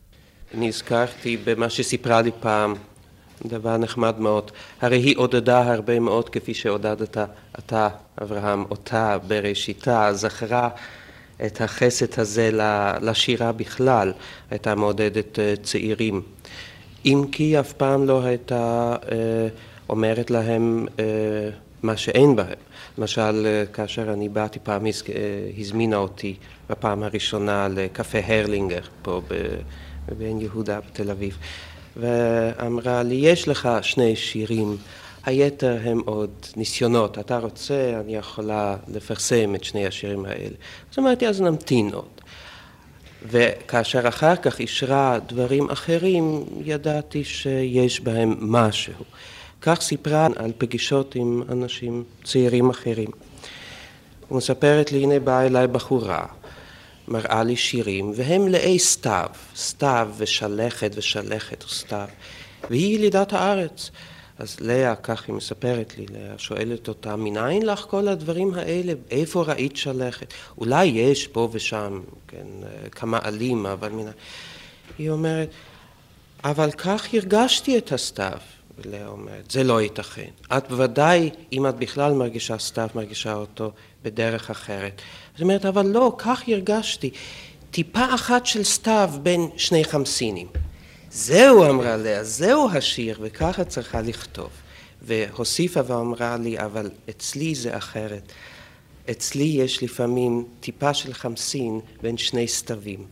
נזכרתי 0.53 1.37
במה 1.45 1.69
שסיפרה 1.69 2.21
לי 2.21 2.31
פעם, 2.39 2.73
דבר 3.45 3.77
נחמד 3.77 4.19
מאוד. 4.19 4.51
הרי 4.81 4.97
היא 4.97 5.17
עודדה 5.17 5.73
הרבה 5.73 5.99
מאוד 5.99 6.29
כפי 6.29 6.53
שעודדת 6.53 7.17
אתה, 7.59 7.89
אברהם, 8.21 8.63
אותה 8.71 9.17
בראשיתה, 9.27 10.13
זכרה 10.13 10.69
את 11.45 11.61
החסד 11.61 12.19
הזה 12.19 12.49
לשירה 13.01 13.51
בכלל, 13.51 14.13
הייתה 14.51 14.75
מעודדת 14.75 15.39
אה, 15.39 15.53
צעירים. 15.63 16.21
אם 17.05 17.25
כי 17.31 17.59
אף 17.59 17.73
פעם 17.73 18.07
לא 18.07 18.23
הייתה 18.23 18.95
אה, 19.11 19.47
אומרת 19.89 20.31
להם 20.31 20.85
אה, 20.99 21.05
מה 21.85 21.97
שאין 21.97 22.35
בהם. 22.35 22.57
למשל, 22.97 23.47
כאשר 23.73 24.13
אני 24.13 24.29
באתי 24.29 24.59
פעם, 24.63 24.85
הזמינה 25.57 25.95
אותי 25.95 26.35
בפעם 26.69 27.03
הראשונה 27.03 27.67
לקפה 27.67 28.17
הרלינגר 28.27 28.81
פה 29.01 29.21
בבן 30.07 30.41
יהודה 30.41 30.79
בתל 30.79 31.11
אביב. 31.11 31.37
ואמרה 31.97 33.03
לי, 33.03 33.15
יש 33.15 33.47
לך 33.47 33.69
שני 33.81 34.15
שירים, 34.15 34.77
היתר 35.25 35.77
הם 35.83 36.01
עוד 36.05 36.31
ניסיונות, 36.55 37.19
אתה 37.19 37.37
רוצה, 37.37 37.93
אני 37.99 38.15
יכולה 38.15 38.75
לפרסם 38.87 39.55
את 39.55 39.63
שני 39.63 39.87
השירים 39.87 40.25
האלה. 40.25 40.55
אז 40.91 40.99
אמרתי, 40.99 41.27
אז 41.27 41.41
נמתין 41.41 41.89
עוד. 41.93 42.21
וכאשר 43.29 44.07
אחר 44.07 44.35
כך 44.35 44.59
אישרה 44.59 45.19
דברים 45.27 45.69
אחרים, 45.69 46.43
ידעתי 46.63 47.23
שיש 47.23 48.01
בהם 48.01 48.35
משהו. 48.39 48.93
כך 49.65 49.81
סיפרה 49.81 50.27
על 50.35 50.51
פגישות 50.57 51.15
עם 51.15 51.43
אנשים 51.49 52.03
צעירים 52.23 52.69
אחרים. 52.69 53.09
ומספרת 54.31 54.91
לי, 54.91 55.03
הנה 55.03 55.19
באה 55.19 55.45
אליי 55.45 55.67
בחורה, 55.67 56.25
מראה 57.07 57.43
לי 57.43 57.55
שירים, 57.55 58.11
והם 58.15 58.45
מלאי 58.45 58.79
סתיו, 58.79 59.29
סתיו 59.55 60.09
ושלכת 60.17 60.91
ושלכת 60.95 61.63
וסתיו, 61.63 62.07
והיא 62.69 62.95
ילידת 62.95 63.33
הארץ. 63.33 63.91
אז 64.39 64.57
לאה, 64.59 64.95
כך 64.95 65.23
היא 65.27 65.35
מספרת 65.35 65.97
לי, 65.97 66.05
לאה 66.09 66.37
שואלת 66.37 66.87
אותה, 66.87 67.15
מניין 67.15 67.65
לך 67.65 67.79
כל 67.79 68.07
הדברים 68.07 68.53
האלה? 68.53 68.93
איפה 69.11 69.43
ראית 69.43 69.77
שלכת? 69.77 70.33
אולי 70.57 70.85
יש 70.85 71.27
פה 71.27 71.49
ושם, 71.51 72.01
כן, 72.27 72.47
כמה 72.91 73.19
עלים, 73.23 73.65
אבל 73.65 73.89
מן... 73.89 74.11
היא 74.97 75.09
אומרת, 75.09 75.49
אבל 76.43 76.71
כך 76.71 77.13
הרגשתי 77.13 77.77
את 77.77 77.91
הסתיו. 77.91 78.37
ולאה 78.77 79.07
אומרת, 79.07 79.51
זה 79.51 79.63
לא 79.63 79.81
ייתכן. 79.81 80.29
את 80.57 80.69
בוודאי, 80.69 81.29
אם 81.53 81.67
את 81.67 81.75
בכלל 81.75 82.13
מרגישה 82.13 82.57
סתיו, 82.57 82.87
מרגישה 82.95 83.33
אותו 83.33 83.71
בדרך 84.03 84.49
אחרת. 84.49 85.01
זאת 85.33 85.41
אומרת, 85.41 85.65
אבל 85.65 85.85
לא, 85.85 86.15
כך 86.17 86.43
הרגשתי. 86.47 87.09
טיפה 87.71 88.15
אחת 88.15 88.45
של 88.45 88.63
סתיו 88.63 89.09
בין 89.23 89.49
שני 89.57 89.83
חמסינים. 89.83 90.47
זהו, 91.11 91.69
אמרה 91.69 91.97
לאה, 91.97 92.23
זהו 92.23 92.69
השיר, 92.73 93.19
וככה 93.21 93.63
צריכה 93.63 94.01
לכתוב. 94.01 94.49
והוסיפה 95.01 95.79
ואמרה 95.87 96.37
לי, 96.37 96.59
אבל 96.59 96.89
אצלי 97.09 97.55
זה 97.55 97.77
אחרת. 97.77 98.31
אצלי 99.11 99.43
יש 99.43 99.83
לפעמים 99.83 100.45
טיפה 100.59 100.93
של 100.93 101.13
חמסין 101.13 101.79
בין 102.01 102.17
שני 102.17 102.47
סתווים. 102.47 103.05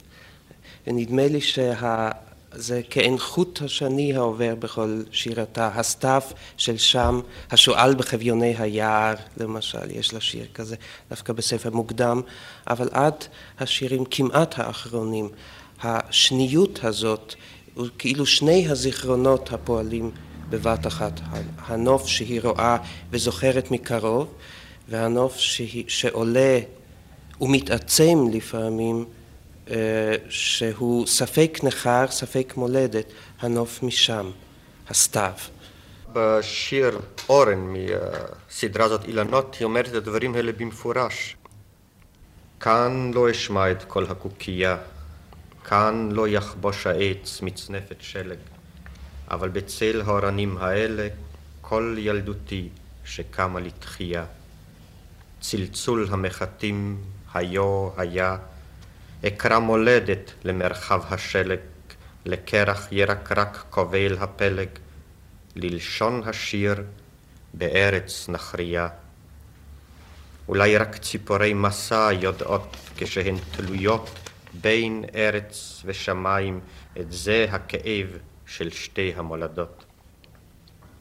ונדמה 0.88 1.27
לי 1.27 1.41
שה... 1.41 2.10
זה 2.56 2.82
כאין 2.90 3.18
חוט 3.18 3.62
השני 3.66 4.16
העובר 4.16 4.56
בכל 4.56 5.02
שירתה, 5.12 5.68
הסתיו 5.76 6.22
של 6.58 6.78
שם, 6.78 7.20
השועל 7.52 7.96
בחביוני 7.96 8.56
היער, 8.58 9.16
למשל, 9.38 9.92
יש 9.92 10.14
לה 10.14 10.22
שיר 10.22 10.46
כזה, 10.54 10.76
דווקא 11.10 11.34
בספר 11.34 11.70
מוקדם, 11.70 12.22
אבל 12.68 12.90
עד 12.92 13.26
השירים 13.60 14.06
כמעט 14.06 14.60
האחרונים, 14.60 15.30
השניות 15.84 16.80
הזאת, 16.84 17.36
כאילו 17.98 18.26
שני 18.26 18.70
הזיכרונות 18.70 19.54
הפועלים 19.54 20.12
בבת 20.50 20.88
אחת, 20.88 21.20
הנוף 21.66 22.08
שהיא 22.08 22.42
רואה 22.44 22.78
וזוכרת 23.12 23.72
מקרוב, 23.72 24.28
והנוף 24.90 25.38
שהיא, 25.38 25.84
שעולה 25.88 26.60
ומתעצם 27.42 28.28
לפעמים 28.32 29.06
שהוא 30.29 31.08
ספק 31.08 31.60
נכר, 31.63 32.05
ספק 32.10 32.53
מולדת, 32.58 33.05
הנוף 33.39 33.84
משם, 33.84 34.32
הסתיו. 34.89 35.34
בשיר 36.13 37.00
אורן 37.29 37.74
מהסדרה 37.74 38.86
הזאת 38.86 39.05
אילנות, 39.05 39.55
היא 39.60 39.65
אומרת 39.65 39.88
את 39.88 39.93
הדברים 39.93 40.36
האלה 40.36 40.51
במפורש. 40.51 41.36
כאן 42.60 43.12
לא 43.13 43.32
אשמע 43.32 43.72
את 43.72 43.84
כל 43.84 44.05
הקוקייה, 44.05 44.77
כאן 45.63 46.10
לא 46.12 46.27
יחבוש 46.27 46.88
העץ 46.88 47.41
מצנפת 47.41 47.96
שלג, 48.00 48.38
אבל 49.32 49.50
בצל 49.50 50.01
האורנים 50.05 50.58
האלה 50.58 51.08
כל 51.62 51.96
ילדותי 52.00 52.70
שקמה 53.05 53.60
לתחייה. 53.60 54.25
צלצול 55.41 56.08
המחטים 56.12 56.97
היו 57.34 57.89
היה 57.97 58.38
אקרא 59.28 59.60
מולדת 59.60 60.32
למרחב 60.44 61.02
השלג, 61.10 61.60
לקרח 62.26 62.88
ירקרק 62.92 63.64
כובל 63.70 64.18
הפלג, 64.20 64.70
ללשון 65.56 66.22
השיר 66.26 66.84
בארץ 67.54 68.30
נחריה. 68.30 68.88
אולי 70.48 70.78
רק 70.78 70.98
ציפורי 70.98 71.54
מסע 71.54 72.10
יודעות 72.12 72.78
כשהן 72.98 73.36
תלויות 73.52 74.10
בין 74.62 75.06
ארץ 75.16 75.82
ושמיים 75.86 76.60
את 77.00 77.12
זה 77.12 77.46
הכאב 77.52 78.08
של 78.46 78.70
שתי 78.70 79.14
המולדות. 79.16 79.86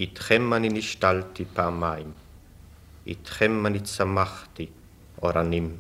איתכם 0.00 0.54
אני 0.54 0.68
נשתלתי 0.68 1.44
פעמיים, 1.54 2.12
איתכם 3.06 3.66
אני 3.66 3.80
צמחתי 3.80 4.66
אורנים, 5.22 5.76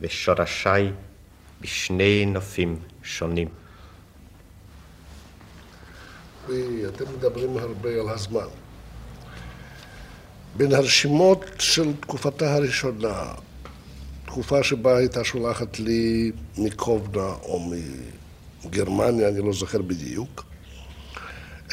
ושורשיי 0.00 0.92
בשני 1.60 2.26
נופים 2.26 2.78
שונים. 3.02 3.48
אתם 6.88 7.04
מדברים 7.16 7.56
הרבה 7.56 7.88
על 7.88 8.08
הזמן. 8.08 8.46
בין 10.56 10.74
הרשימות 10.74 11.44
של 11.58 11.92
תקופתה 12.00 12.54
הראשונה, 12.54 13.32
תקופה 14.26 14.62
שבה 14.62 14.96
הייתה 14.96 15.24
שולחת 15.24 15.78
לי 15.78 16.32
מקובנה 16.58 17.32
או 17.42 17.70
מגרמניה, 18.64 19.28
אני 19.28 19.40
לא 19.40 19.52
זוכר 19.52 19.82
בדיוק, 19.82 20.44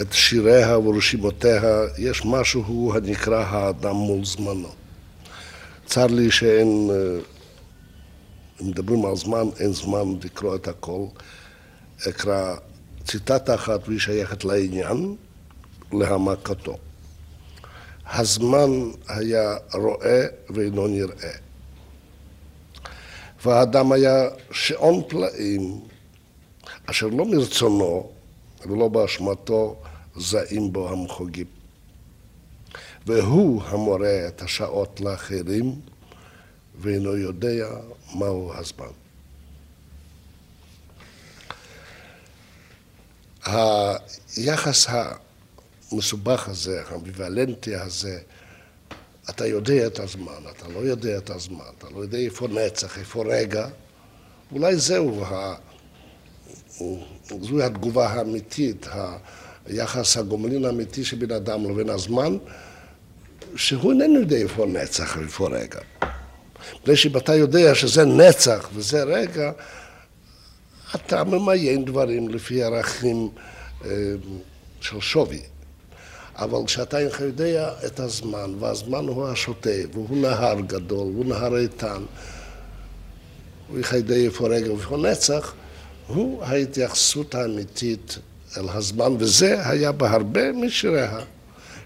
את 0.01 0.13
שיריה 0.13 0.79
ורשימותיה, 0.79 1.61
יש 1.97 2.25
משהו 2.25 2.93
הנקרא 2.95 3.43
האדם 3.43 3.95
מול 3.95 4.25
זמנו. 4.25 4.69
צר 5.85 6.07
לי 6.07 6.31
שאין 6.31 6.89
אה, 6.91 7.19
מדברים 8.61 9.05
על 9.05 9.15
זמן, 9.15 9.47
אין 9.59 9.73
זמן 9.73 10.15
לקרוא 10.23 10.55
את 10.55 10.67
הכל. 10.67 11.05
אקרא 12.09 12.55
ציטטה 13.05 13.55
אחת 13.55 13.87
והיא 13.87 13.99
שייכת 13.99 14.45
לעניין, 14.45 15.15
להעמקתו. 15.93 16.77
הזמן 18.05 18.69
היה 19.07 19.57
רואה 19.73 20.25
ואינו 20.49 20.87
נראה. 20.87 21.31
והאדם 23.45 23.91
היה 23.91 24.29
שעון 24.51 25.01
פלאים, 25.07 25.81
אשר 26.85 27.07
לא 27.07 27.25
מרצונו 27.25 28.09
ולא 28.65 28.87
באשמתו 28.87 29.75
זעים 30.15 30.73
בו 30.73 30.89
המחוגים. 30.89 31.45
והוא 33.05 33.63
המורה 33.63 34.27
את 34.27 34.41
השעות 34.41 35.01
לאחרים, 35.01 35.75
ואינו 36.79 37.15
יודע 37.17 37.67
מהו 38.15 38.53
הזמן. 38.53 38.85
היחס 44.37 44.87
המסובך 45.91 46.49
הזה, 46.49 46.81
האמביוולנטי 46.89 47.75
הזה, 47.75 48.19
אתה 49.29 49.47
יודע 49.47 49.87
את 49.87 49.99
הזמן, 49.99 50.41
אתה 50.51 50.67
לא 50.67 50.79
יודע 50.79 51.17
את 51.17 51.29
הזמן, 51.29 51.63
אתה 51.77 51.87
לא 51.89 51.99
יודע 51.99 52.17
איפה 52.17 52.47
נצח, 52.47 52.97
איפה 52.97 53.23
רגע, 53.27 53.67
אולי 54.51 54.75
זהו, 54.75 55.25
ה... 55.25 55.55
זוהי 57.41 57.63
התגובה 57.63 58.07
האמיתית, 58.07 58.87
היחס 59.65 60.17
הגומלין 60.17 60.65
האמיתי 60.65 61.05
שבין 61.05 61.31
אדם 61.31 61.69
לבין 61.69 61.89
הזמן, 61.89 62.37
שהוא 63.55 63.91
איננו 63.91 64.19
יודע 64.19 64.37
איפה 64.37 64.65
נצח 64.65 65.15
ואיפה 65.19 65.47
רגע. 65.47 65.79
מפני 66.85 66.95
שאם 66.95 67.17
אתה 67.17 67.35
יודע 67.35 67.75
שזה 67.75 68.05
נצח 68.05 68.69
וזה 68.73 69.03
רגע, 69.03 69.51
אתה 70.95 71.23
ממיין 71.23 71.85
דברים 71.85 72.29
לפי 72.29 72.63
ערכים 72.63 73.29
אה, 73.85 73.89
של 74.81 75.01
שווי. 75.01 75.41
אבל 76.35 76.65
כשאתה 76.65 76.99
אינך 76.99 77.19
יודע 77.19 77.73
את 77.85 77.99
הזמן, 77.99 78.53
והזמן 78.59 79.07
הוא 79.07 79.27
השוטף, 79.27 79.85
והוא 79.93 80.17
נהר 80.17 80.59
גדול, 80.59 81.07
והוא 81.07 81.25
נהר 81.25 81.57
איתן, 81.57 82.03
יודע 83.93 84.15
איפה 84.15 84.47
רגע 84.47 84.73
ואיפה 84.73 84.97
נצח, 84.97 85.53
הוא 86.07 86.43
ההתייחסות 86.43 87.35
האמיתית 87.35 88.17
אל 88.57 88.69
הזמן, 88.69 89.15
וזה 89.19 89.69
היה 89.69 89.91
בהרבה 89.91 90.51
משיריה, 90.51 91.19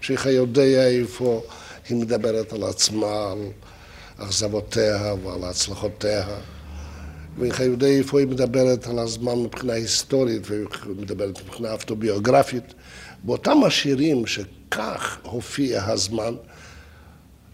שאיך 0.00 0.26
יודע 0.26 0.86
איפה 0.86 1.42
היא 1.88 1.96
מדברת 1.96 2.52
על 2.52 2.64
עצמה, 2.64 3.32
על... 3.32 3.38
אכזבותיה 4.22 5.14
ועל 5.24 5.44
הצלחותיה. 5.44 6.26
ואינך 7.38 7.60
יודע 7.60 7.86
איפה 7.86 8.20
היא 8.20 8.28
מדברת 8.28 8.86
על 8.86 8.98
הזמן 8.98 9.38
מבחינה 9.38 9.72
היסטורית 9.72 10.50
והיא 10.50 10.66
מדברת 10.98 11.42
מבחינה 11.44 11.72
אבטוביוגרפית. 11.72 12.74
באותם 13.24 13.64
השירים 13.64 14.26
שכך 14.26 15.18
הופיע 15.22 15.84
הזמן, 15.84 16.34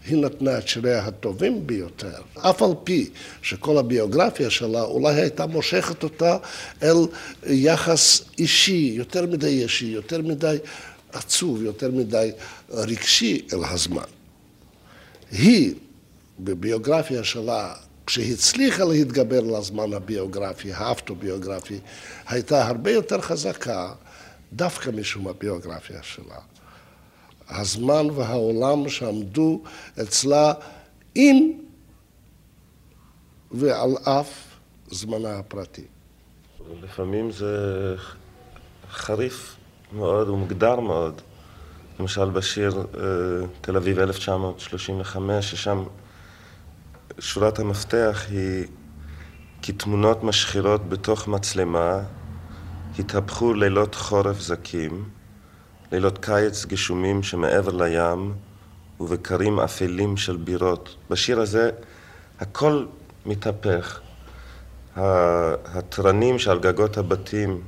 היא 0.07 0.17
נתנה 0.17 0.57
את 0.57 0.67
שיריה 0.67 1.05
הטובים 1.05 1.67
ביותר, 1.67 2.21
אף 2.37 2.61
על 2.61 2.71
פי 2.83 3.09
שכל 3.41 3.77
הביוגרפיה 3.77 4.49
שלה 4.49 4.81
אולי 4.81 5.13
הייתה 5.13 5.45
מושכת 5.45 6.03
אותה 6.03 6.37
אל 6.83 6.95
יחס 7.45 8.21
אישי, 8.37 8.93
יותר 8.95 9.25
מדי 9.25 9.63
אישי, 9.63 9.85
יותר 9.85 10.21
מדי 10.21 10.57
עצוב, 11.11 11.63
יותר 11.63 11.91
מדי 11.91 12.31
רגשי 12.69 13.41
אל 13.53 13.59
הזמן. 13.63 14.03
היא, 15.31 15.73
בביוגרפיה 16.39 17.23
שלה, 17.23 17.73
כשהצליחה 18.05 18.83
להתגבר 18.83 19.37
על 19.37 19.55
הזמן 19.55 19.93
הביוגרפי, 19.93 20.73
האפטוביוגרפי, 20.73 21.79
הייתה 22.27 22.67
הרבה 22.67 22.91
יותר 22.91 23.21
חזקה 23.21 23.93
דווקא 24.53 24.89
משום 24.89 25.27
הביוגרפיה 25.27 26.03
שלה. 26.03 26.39
הזמן 27.49 28.09
והעולם 28.15 28.89
שעמדו 28.89 29.61
אצלה 30.01 30.53
עם 31.15 31.51
ועל 33.51 33.91
אף 34.03 34.47
זמנה 34.91 35.39
הפרטי. 35.39 35.85
לפעמים 36.83 37.31
זה 37.31 37.95
חריף 38.91 39.55
מאוד 39.93 40.29
ומוגדר 40.29 40.79
מאוד. 40.79 41.21
למשל 41.99 42.29
בשיר 42.29 42.77
אה, 42.77 42.83
תל 43.61 43.77
אביב 43.77 43.99
1935, 43.99 45.51
ששם 45.51 45.83
שורת 47.19 47.59
המפתח 47.59 48.25
היא 48.29 48.65
כי 49.61 49.71
תמונות 49.71 50.23
משחירות 50.23 50.89
בתוך 50.89 51.27
מצלמה 51.27 51.99
התהפכו 52.99 53.53
לילות 53.53 53.95
חורף 53.95 54.39
זקים, 54.39 55.09
לילות 55.91 56.17
קיץ 56.17 56.65
גשומים 56.65 57.23
שמעבר 57.23 57.83
לים 57.83 58.33
ובקרים 58.99 59.59
אפלים 59.59 60.17
של 60.17 60.37
בירות. 60.37 60.95
בשיר 61.09 61.39
הזה 61.39 61.69
הכל 62.39 62.85
מתהפך. 63.25 63.99
התרנים 64.95 66.39
שעל 66.39 66.59
גגות 66.59 66.97
הבתים, 66.97 67.61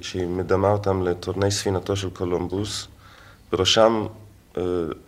שהיא 0.00 0.26
מדמה 0.26 0.70
אותם 0.70 1.02
לתורני 1.02 1.50
ספינתו 1.50 1.96
של 1.96 2.10
קולומבוס, 2.10 2.88
בראשם 3.52 4.06
אה, 4.56 4.62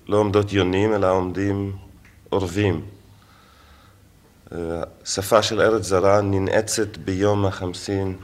לא 0.08 0.16
עומדות 0.16 0.52
יונים, 0.52 0.94
אלא 0.94 1.10
עומדים 1.12 1.72
עורבים. 2.28 2.95
שפה 5.04 5.42
של 5.42 5.60
ארץ 5.60 5.84
זרה 5.84 6.20
ננעצת 6.20 6.96
ביום 6.96 7.46
החמסין 7.46 8.16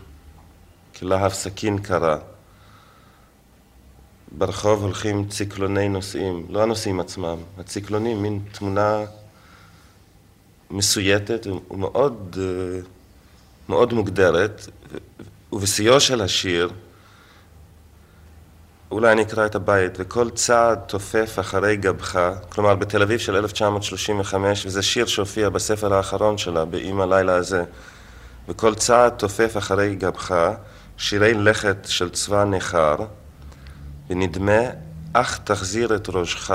כלהב 0.98 1.32
סכין 1.32 1.78
קרה. 1.78 2.18
ברחוב 4.32 4.82
הולכים 4.82 5.28
ציקלוני 5.28 5.88
נוסעים, 5.88 6.46
לא 6.48 6.62
הנוסעים 6.62 7.00
עצמם, 7.00 7.38
הציקלונים, 7.58 8.22
מין 8.22 8.40
תמונה 8.52 9.04
מסויטת 10.70 11.46
ומאוד 11.70 12.38
אה, 12.40 12.80
מאוד 13.68 13.92
מוגדרת, 13.92 14.66
ובשיאו 15.52 16.00
של 16.00 16.20
השיר, 16.20 16.70
אולי 18.92 19.12
אני 19.12 19.22
אקרא 19.22 19.46
את 19.46 19.54
הבית, 19.54 19.92
וכל 19.98 20.30
צעד 20.30 20.78
תופף 20.78 21.38
אחרי 21.40 21.76
גבך, 21.76 22.32
כלומר 22.48 22.74
בתל 22.74 23.02
אביב 23.02 23.18
של 23.18 23.36
1935, 23.36 24.66
וזה 24.66 24.82
שיר 24.82 25.06
שהופיע 25.06 25.48
בספר 25.48 25.94
האחרון 25.94 26.38
שלה, 26.38 26.64
באם 26.64 27.00
הלילה 27.00 27.34
הזה, 27.34 27.64
וכל 28.48 28.74
צעד 28.74 29.12
תופף 29.12 29.56
אחרי 29.56 29.94
גבך, 29.94 30.50
שירי 30.96 31.34
לכת 31.34 31.76
של 31.84 32.10
צבא 32.10 32.44
ניכר, 32.44 32.96
ונדמה, 34.10 34.60
אך 35.12 35.38
תחזיר 35.44 35.96
את 35.96 36.08
ראשך, 36.08 36.54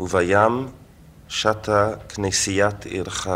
ובים 0.00 0.68
שטה 1.28 1.90
כנסיית 2.08 2.84
עירך. 2.84 3.28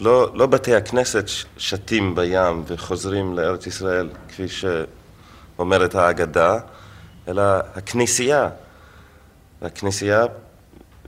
לא, 0.00 0.30
לא 0.34 0.46
בתי 0.46 0.74
הכנסת 0.74 1.28
שתים 1.56 2.14
בים 2.14 2.64
וחוזרים 2.66 3.34
לארץ 3.34 3.66
ישראל, 3.66 4.08
כפי 4.28 4.46
שאומרת 4.48 5.94
האגדה, 5.94 6.58
אלא 7.28 7.42
הכנסייה. 7.74 8.48
והכנסייה 9.62 10.24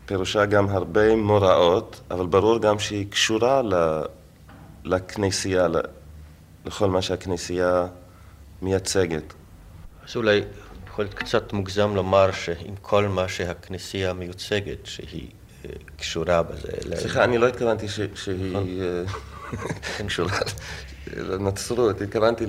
פירושה 0.07 0.47
גם 0.47 0.69
הרבה 0.69 1.17
מוראות, 1.17 2.01
אבל 2.11 2.27
ברור 2.27 2.61
גם 2.61 2.79
שהיא 2.79 3.11
קשורה 3.11 3.63
לכנסייה, 4.85 5.67
לכל 6.65 6.91
מה 6.91 7.03
שהכנסייה 7.03 7.87
מייצגת. 8.63 9.35
אז 10.09 10.17
אולי 10.17 10.43
יכול 10.87 11.05
להיות 11.05 11.15
קצת 11.15 11.53
מוגזם 11.53 11.95
לומר 11.95 12.33
שעם 12.33 12.75
כל 12.83 13.09
מה 13.09 13.29
שהכנסייה 13.29 14.13
מיוצגת, 14.13 14.87
שהיא 14.87 15.29
אה, 15.65 15.71
קשורה 15.97 16.43
בזה. 16.43 16.69
סליחה, 16.97 17.25
אני 17.25 17.39
לא 17.39 17.49
התכוונתי 17.49 17.89
שהיא 17.89 18.09
נכון. 18.51 18.67
אה, 18.81 20.07
קשורה 20.07 20.39
לנצרות, 21.17 22.01
התכוונתי 22.01 22.45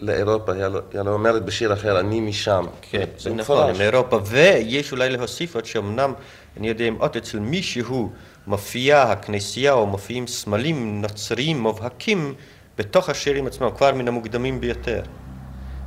לאירופה, 0.00 0.52
היא 0.52 1.00
אומרת 1.06 1.44
בשיר 1.44 1.72
אחר, 1.72 2.00
אני 2.00 2.20
משם. 2.20 2.64
כן, 2.90 3.04
זה 3.18 3.30
נכון, 3.30 3.78
מאירופה, 3.78 4.20
ויש 4.24 4.92
אולי 4.92 5.10
להוסיף 5.10 5.54
עוד 5.54 5.64
שאומנם, 5.64 6.12
אני 6.56 6.68
יודע 6.68 6.84
אם 6.84 6.96
עוד 6.98 7.16
אצל 7.16 7.38
מישהו 7.38 8.12
מופיעה 8.46 9.12
הכנסייה 9.12 9.72
או 9.72 9.86
מופיעים 9.86 10.26
סמלים 10.26 11.02
נוצריים 11.02 11.60
מובהקים 11.60 12.34
בתוך 12.78 13.08
השירים 13.08 13.46
עצמם, 13.46 13.70
כבר 13.76 13.94
מן 13.94 14.08
המוקדמים 14.08 14.60
ביותר. 14.60 15.02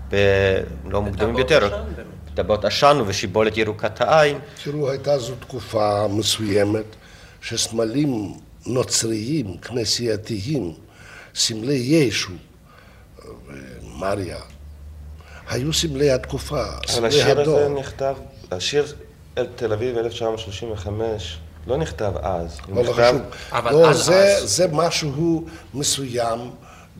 ולא 0.09 1.01
מוקדמים 1.01 1.35
ביותר, 1.35 1.83
טבעות 2.33 2.65
עשן 2.65 2.97
ושיבולת 3.05 3.57
ירוקת 3.57 4.01
העין. 4.01 4.37
תראו, 4.63 4.89
הייתה 4.89 5.17
זו 5.17 5.33
תקופה 5.39 6.07
מסוימת 6.07 6.85
שסמלים 7.41 8.33
נוצריים, 8.65 9.57
כנסייתיים, 9.57 10.73
סמלי 11.35 11.73
ישו, 11.73 12.31
מריה, 13.83 14.39
היו 15.49 15.73
סמלי 15.73 16.11
התקופה, 16.11 16.63
סמלי 16.87 17.21
הדור. 17.23 17.41
אבל 17.41 17.41
השיר 17.41 17.65
הזה 17.65 17.69
נכתב, 17.79 18.15
השיר 18.51 18.95
אל 19.37 19.47
תל 19.55 19.73
אביב 19.73 19.97
1935 19.97 21.37
לא 21.67 21.77
נכתב 21.77 22.13
אז. 22.21 22.57
לא, 22.69 22.83
לא 22.83 22.93
חשוב. 22.93 23.21
אבל 23.51 23.71
לא, 23.71 23.93
זה, 23.93 24.37
אז... 24.37 24.55
זה 24.55 24.67
משהו 24.71 25.45
מסוים 25.73 26.39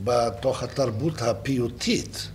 בתוך 0.04 0.64
התרבות 0.64 1.22
הפיוטית. 1.22 2.28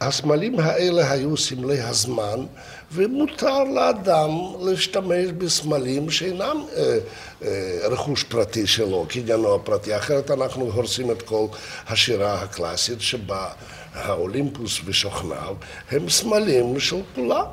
הסמלים 0.00 0.60
האלה 0.60 1.10
היו 1.10 1.36
סמלי 1.36 1.80
הזמן, 1.80 2.46
ומותר 2.94 3.64
לאדם 3.64 4.30
להשתמש 4.60 5.30
בסמלים 5.38 6.10
שאינם 6.10 6.64
אה, 6.76 6.98
אה, 7.42 7.78
רכוש 7.88 8.24
פרטי 8.24 8.66
שלו, 8.66 9.06
קניינו 9.08 9.54
הפרטי, 9.54 9.96
אחרת 9.96 10.30
אנחנו 10.30 10.64
הורסים 10.64 11.10
את 11.10 11.22
כל 11.22 11.46
השירה 11.86 12.42
הקלאסית 12.42 13.00
שבה 13.00 13.50
האולימפוס 13.94 14.80
ושוכניו 14.84 15.56
הם 15.90 16.08
סמלים 16.08 16.80
של 16.80 17.00
כולם. 17.14 17.44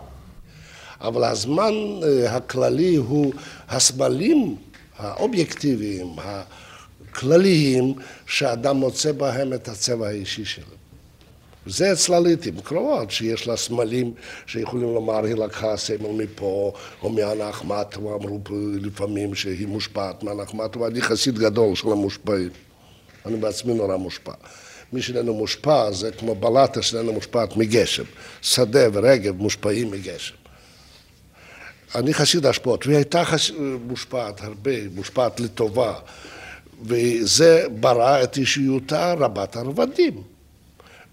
אבל 1.01 1.23
הזמן 1.23 1.73
אה, 2.03 2.35
הכללי 2.35 2.95
הוא 2.95 3.33
הסמלים 3.69 4.55
האובייקטיביים, 4.97 6.15
הכלליים, 6.17 7.93
שאדם 8.25 8.77
מוצא 8.77 9.11
בהם 9.11 9.53
את 9.53 9.67
הצבע 9.67 10.07
האישי 10.07 10.45
שלו. 10.45 10.78
זה 11.69 11.91
אצלה 11.91 12.19
לעיתים 12.19 12.59
קרובות, 12.63 13.11
שיש 13.11 13.47
לה 13.47 13.57
סמלים 13.57 14.13
שיכולים 14.45 14.93
לומר 14.93 15.25
היא 15.25 15.35
לקחה 15.35 15.77
סמל 15.77 16.23
מפה 16.23 16.73
או 17.03 17.09
מהנחמת, 17.09 17.97
ואמרו 17.97 18.39
לפעמים 18.81 19.35
שהיא 19.35 19.67
מושפעת 19.67 20.23
מהנחמת, 20.23 20.77
ואני 20.77 21.01
חסיד 21.01 21.39
גדול 21.39 21.75
של 21.75 21.91
המושפעים. 21.91 22.49
אני 23.25 23.37
בעצמי 23.37 23.73
נורא 23.73 23.97
מושפע. 23.97 24.33
מי 24.93 25.01
שאיננו 25.01 25.33
מושפע 25.33 25.91
זה 25.91 26.11
כמו 26.11 26.35
בלטה 26.35 26.81
שאיננו 26.81 27.13
מושפעת 27.13 27.57
מגשם. 27.57 28.03
שדה 28.41 28.87
ורגב 28.93 29.35
מושפעים 29.37 29.91
מגשם. 29.91 30.35
אני 31.95 32.13
חסיד 32.13 32.45
השפעות, 32.45 32.87
והיא 32.87 32.97
הייתה 32.97 33.25
חס... 33.25 33.51
מושפעת 33.87 34.41
הרבה, 34.41 34.71
מושפעת 34.95 35.39
לטובה, 35.39 35.93
וזה 36.81 37.65
ברא 37.79 38.23
את 38.23 38.37
אישיותה 38.37 39.13
רבת 39.13 39.55
הרבדים. 39.55 40.38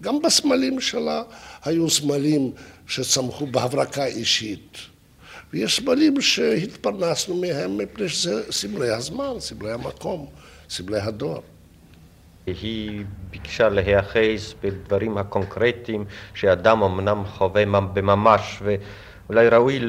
גם 0.01 0.21
בסמלים 0.21 0.81
שלה 0.81 1.23
היו 1.65 1.89
סמלים 1.89 2.51
שצמחו 2.87 3.47
בהברקה 3.47 4.05
אישית. 4.05 4.77
ויש 5.53 5.77
סמלים 5.77 6.21
שהתפרנסנו 6.21 7.35
מהם 7.35 7.77
מפני 7.77 8.09
שזה 8.09 8.51
סמלי 8.51 8.89
הזמן, 8.89 9.39
סמלי 9.39 9.71
המקום, 9.71 10.27
סמלי 10.69 10.99
הדור. 10.99 11.43
היא 12.45 13.03
ביקשה 13.29 13.69
להיאחז 13.69 14.55
בדברים 14.63 15.17
הקונקרטיים 15.17 16.05
שאדם 16.33 16.83
אמנם 16.83 17.23
חווה 17.25 17.65
בממש 17.93 18.61
ואולי 18.61 19.49
ראוי 19.49 19.79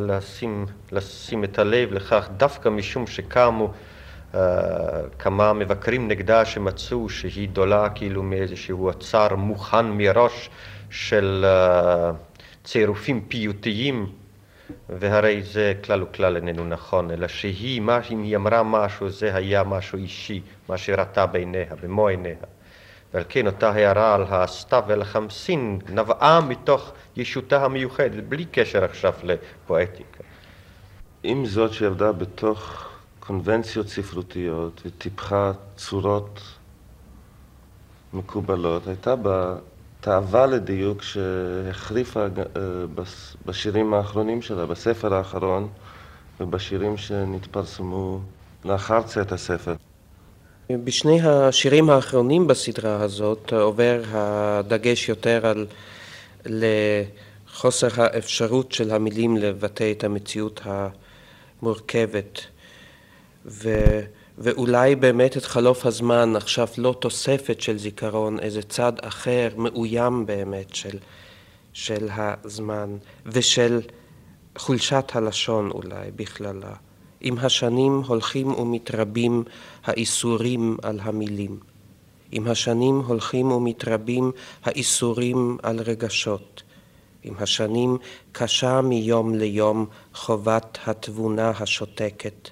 לשים, 0.00 0.66
לשים 0.92 1.44
את 1.44 1.58
הלב 1.58 1.92
לכך 1.92 2.28
דווקא 2.36 2.68
משום 2.68 3.06
שקמו 3.06 3.72
כמה 5.18 5.52
מבקרים 5.52 6.08
נגדה 6.08 6.44
שמצאו 6.44 7.08
שהיא 7.08 7.48
דולה 7.48 7.88
כאילו 7.88 8.22
מאיזשהו 8.22 8.86
אוצר 8.86 9.36
מוכן 9.36 9.86
מראש 9.86 10.50
של 10.90 11.44
uh, 11.44 12.16
צירופים 12.64 13.20
פיוטיים 13.28 14.06
והרי 14.88 15.42
זה 15.42 15.72
כלל 15.84 16.02
וכלל 16.02 16.36
איננו 16.36 16.64
נכון, 16.64 17.10
אלא 17.10 17.28
שהיא, 17.28 17.80
מה, 17.80 18.00
אם 18.10 18.22
היא 18.22 18.36
אמרה 18.36 18.62
משהו, 18.62 19.10
זה 19.10 19.34
היה 19.34 19.64
משהו 19.64 19.98
אישי, 19.98 20.40
מה 20.68 20.78
שראתה 20.78 21.26
בעיניה, 21.26 21.74
במו 21.82 22.08
עיניה. 22.08 22.34
ועל 23.14 23.24
כן 23.28 23.46
אותה 23.46 23.70
הערה 23.70 24.14
על 24.14 24.24
הסתיו 24.28 24.84
ולחמסין 24.86 25.78
נבעה 25.88 26.40
מתוך 26.40 26.92
ישותה 27.16 27.64
המיוחדת, 27.64 28.24
בלי 28.24 28.44
קשר 28.44 28.84
עכשיו 28.84 29.12
לפואטיקה. 29.22 30.24
עם 31.22 31.46
זאת 31.46 31.72
שעבדה 31.72 32.12
בתוך 32.12 32.87
קונבנציות 33.28 33.88
ספרותיות 33.88 34.82
וטיפחה 34.84 35.52
צורות 35.76 36.40
מקובלות, 38.12 38.86
הייתה 38.86 39.16
בה 39.16 39.56
תאווה 40.00 40.46
לדיוק 40.46 41.02
שהחריפה 41.02 42.22
אה, 42.22 42.26
בשירים 43.46 43.94
האחרונים 43.94 44.42
שלה, 44.42 44.66
בספר 44.66 45.14
האחרון 45.14 45.68
ובשירים 46.40 46.96
שנתפרסמו 46.96 48.20
לאחר 48.64 49.02
צאת 49.02 49.32
הספר. 49.32 49.74
בשני 50.72 51.20
השירים 51.22 51.90
האחרונים 51.90 52.46
בסדרה 52.46 53.02
הזאת 53.02 53.52
עובר 53.52 54.02
הדגש 54.12 55.08
יותר 55.08 55.46
על 55.46 55.66
לחוסר 56.44 58.02
האפשרות 58.02 58.72
של 58.72 58.90
המילים 58.90 59.36
לבטא 59.36 59.92
את 59.92 60.04
המציאות 60.04 60.60
המורכבת 60.64 62.40
ו... 63.48 63.68
ואולי 64.38 64.96
באמת 64.96 65.36
את 65.36 65.44
חלוף 65.44 65.86
הזמן 65.86 66.36
עכשיו 66.36 66.68
לא 66.78 66.94
תוספת 67.00 67.60
של 67.60 67.78
זיכרון, 67.78 68.40
איזה 68.40 68.62
צד 68.62 68.92
אחר 69.02 69.48
מאוים 69.56 70.26
באמת 70.26 70.74
של, 70.74 70.98
של 71.72 72.08
הזמן 72.10 72.96
ושל 73.26 73.80
חולשת 74.58 75.04
הלשון 75.14 75.70
אולי 75.70 76.10
בכללה. 76.16 76.74
עם 77.20 77.38
השנים 77.38 78.02
הולכים 78.06 78.54
ומתרבים 78.54 79.44
האיסורים 79.84 80.76
על 80.82 81.00
המילים. 81.02 81.58
עם 82.32 82.48
השנים 82.48 82.98
הולכים 82.98 83.52
ומתרבים 83.52 84.32
האיסורים 84.64 85.58
על 85.62 85.80
רגשות. 85.80 86.62
עם 87.22 87.34
השנים 87.38 87.98
קשה 88.32 88.80
מיום 88.80 89.34
ליום 89.34 89.86
חובת 90.14 90.78
התבונה 90.86 91.50
השותקת. 91.50 92.50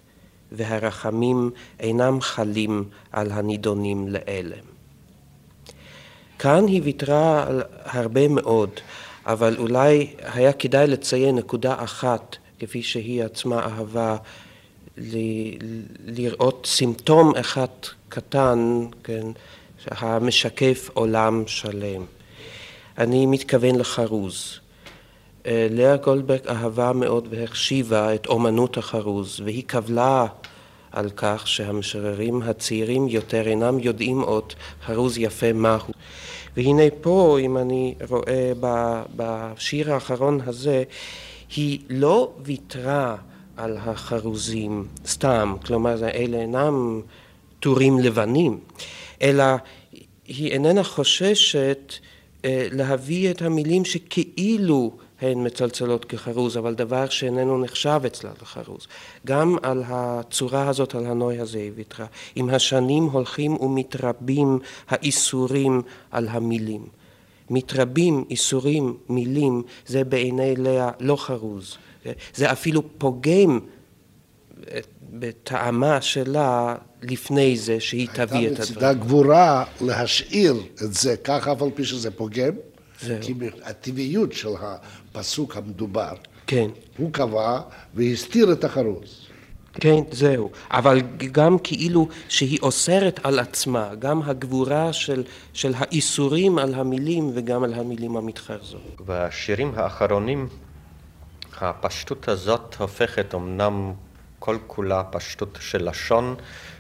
והרחמים 0.53 1.51
אינם 1.81 2.21
חלים 2.21 2.85
על 3.13 3.33
הנידונים 3.33 4.09
לאלה. 4.09 4.57
כאן 6.39 6.67
היא 6.67 6.83
ויתרה 6.85 7.47
על 7.47 7.63
הרבה 7.85 8.29
מאוד, 8.29 8.71
אבל 9.27 9.57
אולי 9.59 10.15
היה 10.21 10.53
כדאי 10.53 10.87
לציין 10.87 11.37
נקודה 11.37 11.75
אחת, 11.85 12.37
כפי 12.59 12.83
שהיא 12.83 13.25
עצמה 13.25 13.59
אהבה 13.59 14.17
לראות 16.07 16.67
סימפטום 16.71 17.33
אחד 17.35 17.67
קטן, 18.09 18.87
כן, 19.05 19.27
המשקף 19.87 20.91
עולם 20.95 21.43
שלם. 21.47 22.05
אני 22.99 23.27
מתכוון 23.27 23.77
לחרוז. 23.77 24.61
אה, 25.47 25.67
לאה 25.71 25.97
גולדברג 25.97 26.47
אהבה 26.49 26.93
מאוד 26.93 27.29
והחשיבה 27.31 28.15
את 28.15 28.27
אומנות 28.27 28.77
החרוז, 28.77 29.41
והיא 29.45 29.65
קבלה 29.67 30.27
על 30.93 31.11
כך 31.17 31.49
שהמשוררים 31.49 32.43
הצעירים 32.43 33.09
יותר 33.09 33.49
אינם 33.49 33.79
יודעים 33.79 34.21
עוד 34.21 34.53
חרוז 34.87 35.19
יפה 35.19 35.53
מהו. 35.53 35.93
והנה 36.57 36.83
פה, 37.01 37.39
אם 37.41 37.59
אני 37.59 37.95
רואה 38.09 38.53
בשיר 39.17 39.93
האחרון 39.93 40.41
הזה, 40.47 40.85
היא 41.57 41.79
לא 41.89 42.33
ויתרה 42.45 43.17
על 43.57 43.77
החרוזים 43.81 44.87
סתם, 45.07 45.57
כלומר 45.67 46.09
אלה 46.09 46.37
אינם 46.37 47.01
טורים 47.61 47.99
לבנים, 47.99 48.59
אלא 49.23 49.45
היא 50.27 50.53
איננה 50.53 50.85
חוששת 50.85 51.93
אה, 52.45 52.69
להביא 52.73 53.31
את 53.31 53.43
המילים 53.43 53.85
שכאילו 53.85 54.97
הן 55.21 55.47
מצלצלות 55.47 56.05
כחרוז, 56.05 56.59
אבל 56.59 56.75
דבר 56.75 57.09
שאיננו 57.09 57.59
נחשב 57.59 58.01
אצלה 58.07 58.31
לחרוז. 58.43 58.87
גם 59.27 59.57
על 59.63 59.83
הצורה 59.87 60.69
הזאת, 60.69 60.95
על 60.95 61.07
הנוי 61.07 61.39
הזה 61.39 61.59
היא 61.59 61.73
ויתרה. 61.75 62.07
עם 62.35 62.51
השנים 62.51 63.05
הולכים 63.05 63.57
ומתרבים 63.61 64.59
האיסורים 64.89 65.83
על 66.11 66.29
המילים. 66.29 66.87
מתרבים 67.51 68.25
איסורים, 68.31 68.97
מילים, 69.09 69.63
זה 69.87 70.05
בעיני 70.05 70.57
לאה 70.57 70.91
לא 71.01 71.17
חרוז. 71.17 71.77
זה 72.35 72.53
אפילו 72.53 72.83
פוגם 72.99 73.61
בטעמה 75.11 76.01
שלה 76.01 76.75
לפני 77.03 77.57
זה 77.57 77.81
שהיא 77.81 78.09
תביא 78.09 78.23
את 78.23 78.27
הדברים. 78.27 78.49
הייתה 78.49 78.63
מצידה 78.63 78.93
גבורה 78.95 79.65
להשאיר 79.81 80.55
את 80.85 80.95
זה 80.95 81.17
ככה, 81.17 81.53
אף 81.53 81.63
על 81.63 81.71
פי 81.75 81.85
שזה 81.85 82.11
פוגם. 82.11 82.53
כי 82.99 83.35
הטבעיות 83.63 84.33
של 84.33 84.49
הפסוק 84.61 85.57
המדובר, 85.57 86.15
כן. 86.47 86.71
הוא 86.97 87.13
קבע 87.13 87.61
והסתיר 87.95 88.53
את 88.53 88.65
החרוז. 88.65 89.27
כן, 89.81 90.01
זהו. 90.11 90.51
אבל 90.71 91.01
גם 91.33 91.59
כאילו 91.59 92.09
שהיא 92.29 92.59
אוסרת 92.63 93.21
על 93.23 93.39
עצמה, 93.39 93.95
גם 93.99 94.23
הגבורה 94.23 94.93
של, 94.93 95.25
של 95.53 95.73
האיסורים 95.77 96.59
על 96.59 96.75
המילים 96.75 97.31
וגם 97.35 97.63
על 97.63 97.75
המילים 97.75 98.17
המתחרזות. 98.17 99.01
בשירים 99.07 99.73
האחרונים 99.77 100.49
הפשטות 101.61 102.29
הזאת 102.29 102.75
הופכת 102.79 103.35
אמנם 103.35 103.93
כל 104.39 104.59
כולה 104.67 105.05
פשטות 105.05 105.59
של 105.61 105.89
לשון, 105.89 106.35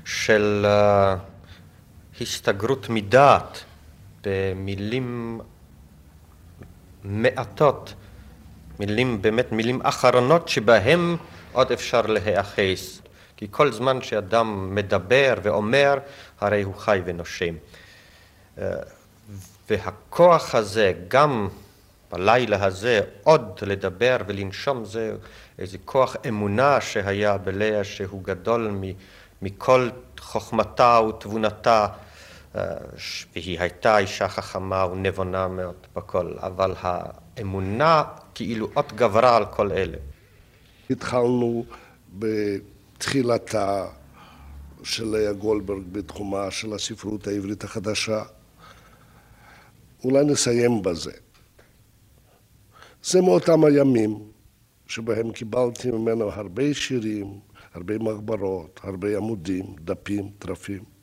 של 0.05 0.66
uh, 0.66 2.20
הסתגרות 2.22 2.88
מדעת 2.88 3.64
במילים 4.24 5.40
מעטות, 7.08 7.94
מילים, 8.78 9.22
באמת 9.22 9.52
מילים 9.52 9.80
אחרונות 9.82 10.48
שבהם 10.48 11.16
עוד 11.52 11.72
אפשר 11.72 12.02
להיאחז. 12.02 13.00
כי 13.36 13.46
כל 13.50 13.72
זמן 13.72 14.02
שאדם 14.02 14.74
מדבר 14.74 15.34
ואומר, 15.42 15.98
הרי 16.40 16.62
הוא 16.62 16.74
חי 16.74 17.00
ונושם. 17.04 17.54
אה, 18.58 18.70
והכוח 19.70 20.54
הזה, 20.54 20.92
גם 21.08 21.48
בלילה 22.12 22.64
הזה, 22.64 23.00
עוד 23.22 23.58
לדבר 23.62 24.16
ולנשום, 24.26 24.84
זה 24.84 25.16
איזה 25.58 25.78
כוח 25.84 26.16
אמונה 26.28 26.80
שהיה 26.80 27.38
בלאה, 27.38 27.84
שהוא 27.84 28.22
גדול 28.24 28.78
מכל 29.42 29.88
חוכמתה 30.20 31.00
ותבונתה. 31.08 31.86
והיא 32.54 33.61
הייתה 33.61 33.98
אישה 33.98 34.28
חכמה 34.28 34.87
ונבונה 34.87 35.48
מאוד 35.48 35.87
בכל, 35.96 36.32
אבל 36.38 36.74
האמונה 36.80 38.04
כאילו 38.35 38.68
עוד 38.74 38.92
גברה 38.94 39.37
על 39.37 39.46
כל 39.46 39.72
אלה. 39.72 39.98
התחלנו 40.90 41.64
בתחילתה 42.18 43.87
של 44.82 45.04
לאה 45.04 45.32
גולדברג 45.32 45.82
בתחומה 45.92 46.50
של 46.50 46.72
הספרות 46.72 47.26
העברית 47.26 47.64
החדשה. 47.64 48.22
אולי 50.04 50.24
נסיים 50.24 50.82
בזה. 50.82 51.12
זה 53.02 53.22
מאותם 53.22 53.64
הימים 53.64 54.18
שבהם 54.87 55.32
קיבלתי 55.32 55.90
ממנו 55.90 56.30
הרבה 56.30 56.74
שירים, 56.74 57.40
הרבה 57.74 57.98
מחברות, 57.98 58.80
הרבה 58.82 59.16
עמודים, 59.16 59.64
דפים, 59.85 60.30
טרפים. 60.38 60.95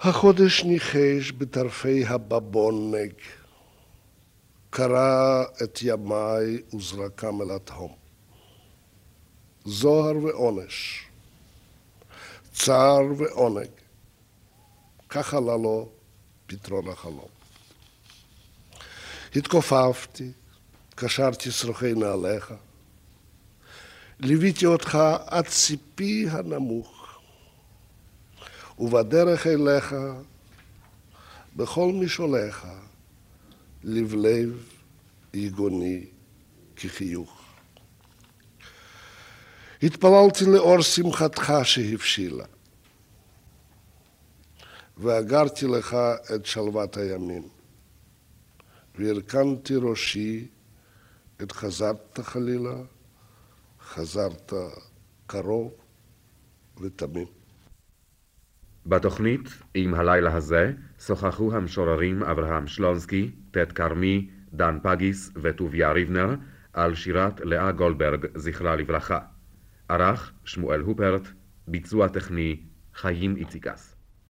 החודש 0.00 0.64
ניחש 0.64 1.32
בטרפי 1.38 2.06
הבבונג, 2.06 3.12
קרע 4.70 5.44
את 5.62 5.78
ימיי 5.82 6.62
וזרקם 6.74 7.42
אל 7.42 7.50
התהום. 7.50 7.94
זוהר 9.64 10.16
ועונש, 10.16 11.06
צער 12.52 13.02
ועונג, 13.16 13.68
כך 15.08 15.34
עלה 15.34 15.56
לו 15.56 15.88
פתרון 16.46 16.88
החלום. 16.88 17.28
התכופפתי, 19.36 20.30
קשרתי 20.94 21.50
שרוכי 21.50 21.94
נעליך, 21.94 22.54
ליוויתי 24.20 24.66
אותך 24.66 24.98
עד 25.26 25.46
ציפי 25.46 26.26
הנמוך. 26.30 26.95
ובדרך 28.78 29.46
אליך, 29.46 29.94
בכל 31.56 31.92
משעוליך, 31.92 32.66
לבלב 33.84 34.66
יגוני 35.34 36.06
כחיוך. 36.76 37.42
התפללתי 39.82 40.44
לאור 40.44 40.82
שמחתך 40.82 41.52
שהבשילה, 41.62 42.44
ואגרתי 44.96 45.66
לך 45.66 45.96
את 46.34 46.46
שלוות 46.46 46.96
הימים, 46.96 47.48
והרכנתי 48.98 49.74
ראשי 49.76 50.48
אם 51.42 51.46
חזרת 51.52 52.20
חלילה, 52.22 52.76
חזרת 53.80 54.52
קרוב 55.26 55.72
ותמים. 56.80 57.26
בתוכנית 58.88 59.62
"עם 59.74 59.94
הלילה 59.94 60.34
הזה" 60.34 60.72
שוחחו 60.98 61.54
המשוררים 61.56 62.22
אברהם 62.22 62.66
שלונסקי, 62.66 63.30
טט 63.50 63.72
כרמי, 63.74 64.30
דן 64.52 64.78
פגיס 64.82 65.32
וטוביה 65.42 65.92
ריבנר 65.92 66.34
על 66.72 66.94
שירת 66.94 67.40
לאה 67.40 67.72
גולדברג, 67.72 68.26
זכרה 68.34 68.76
לברכה. 68.76 69.18
ערך 69.88 70.32
שמואל 70.44 70.80
הופרט, 70.80 71.28
ביצוע 71.68 72.08
טכני 72.08 72.60
חיים 72.94 73.36
איציקס. 73.36 73.95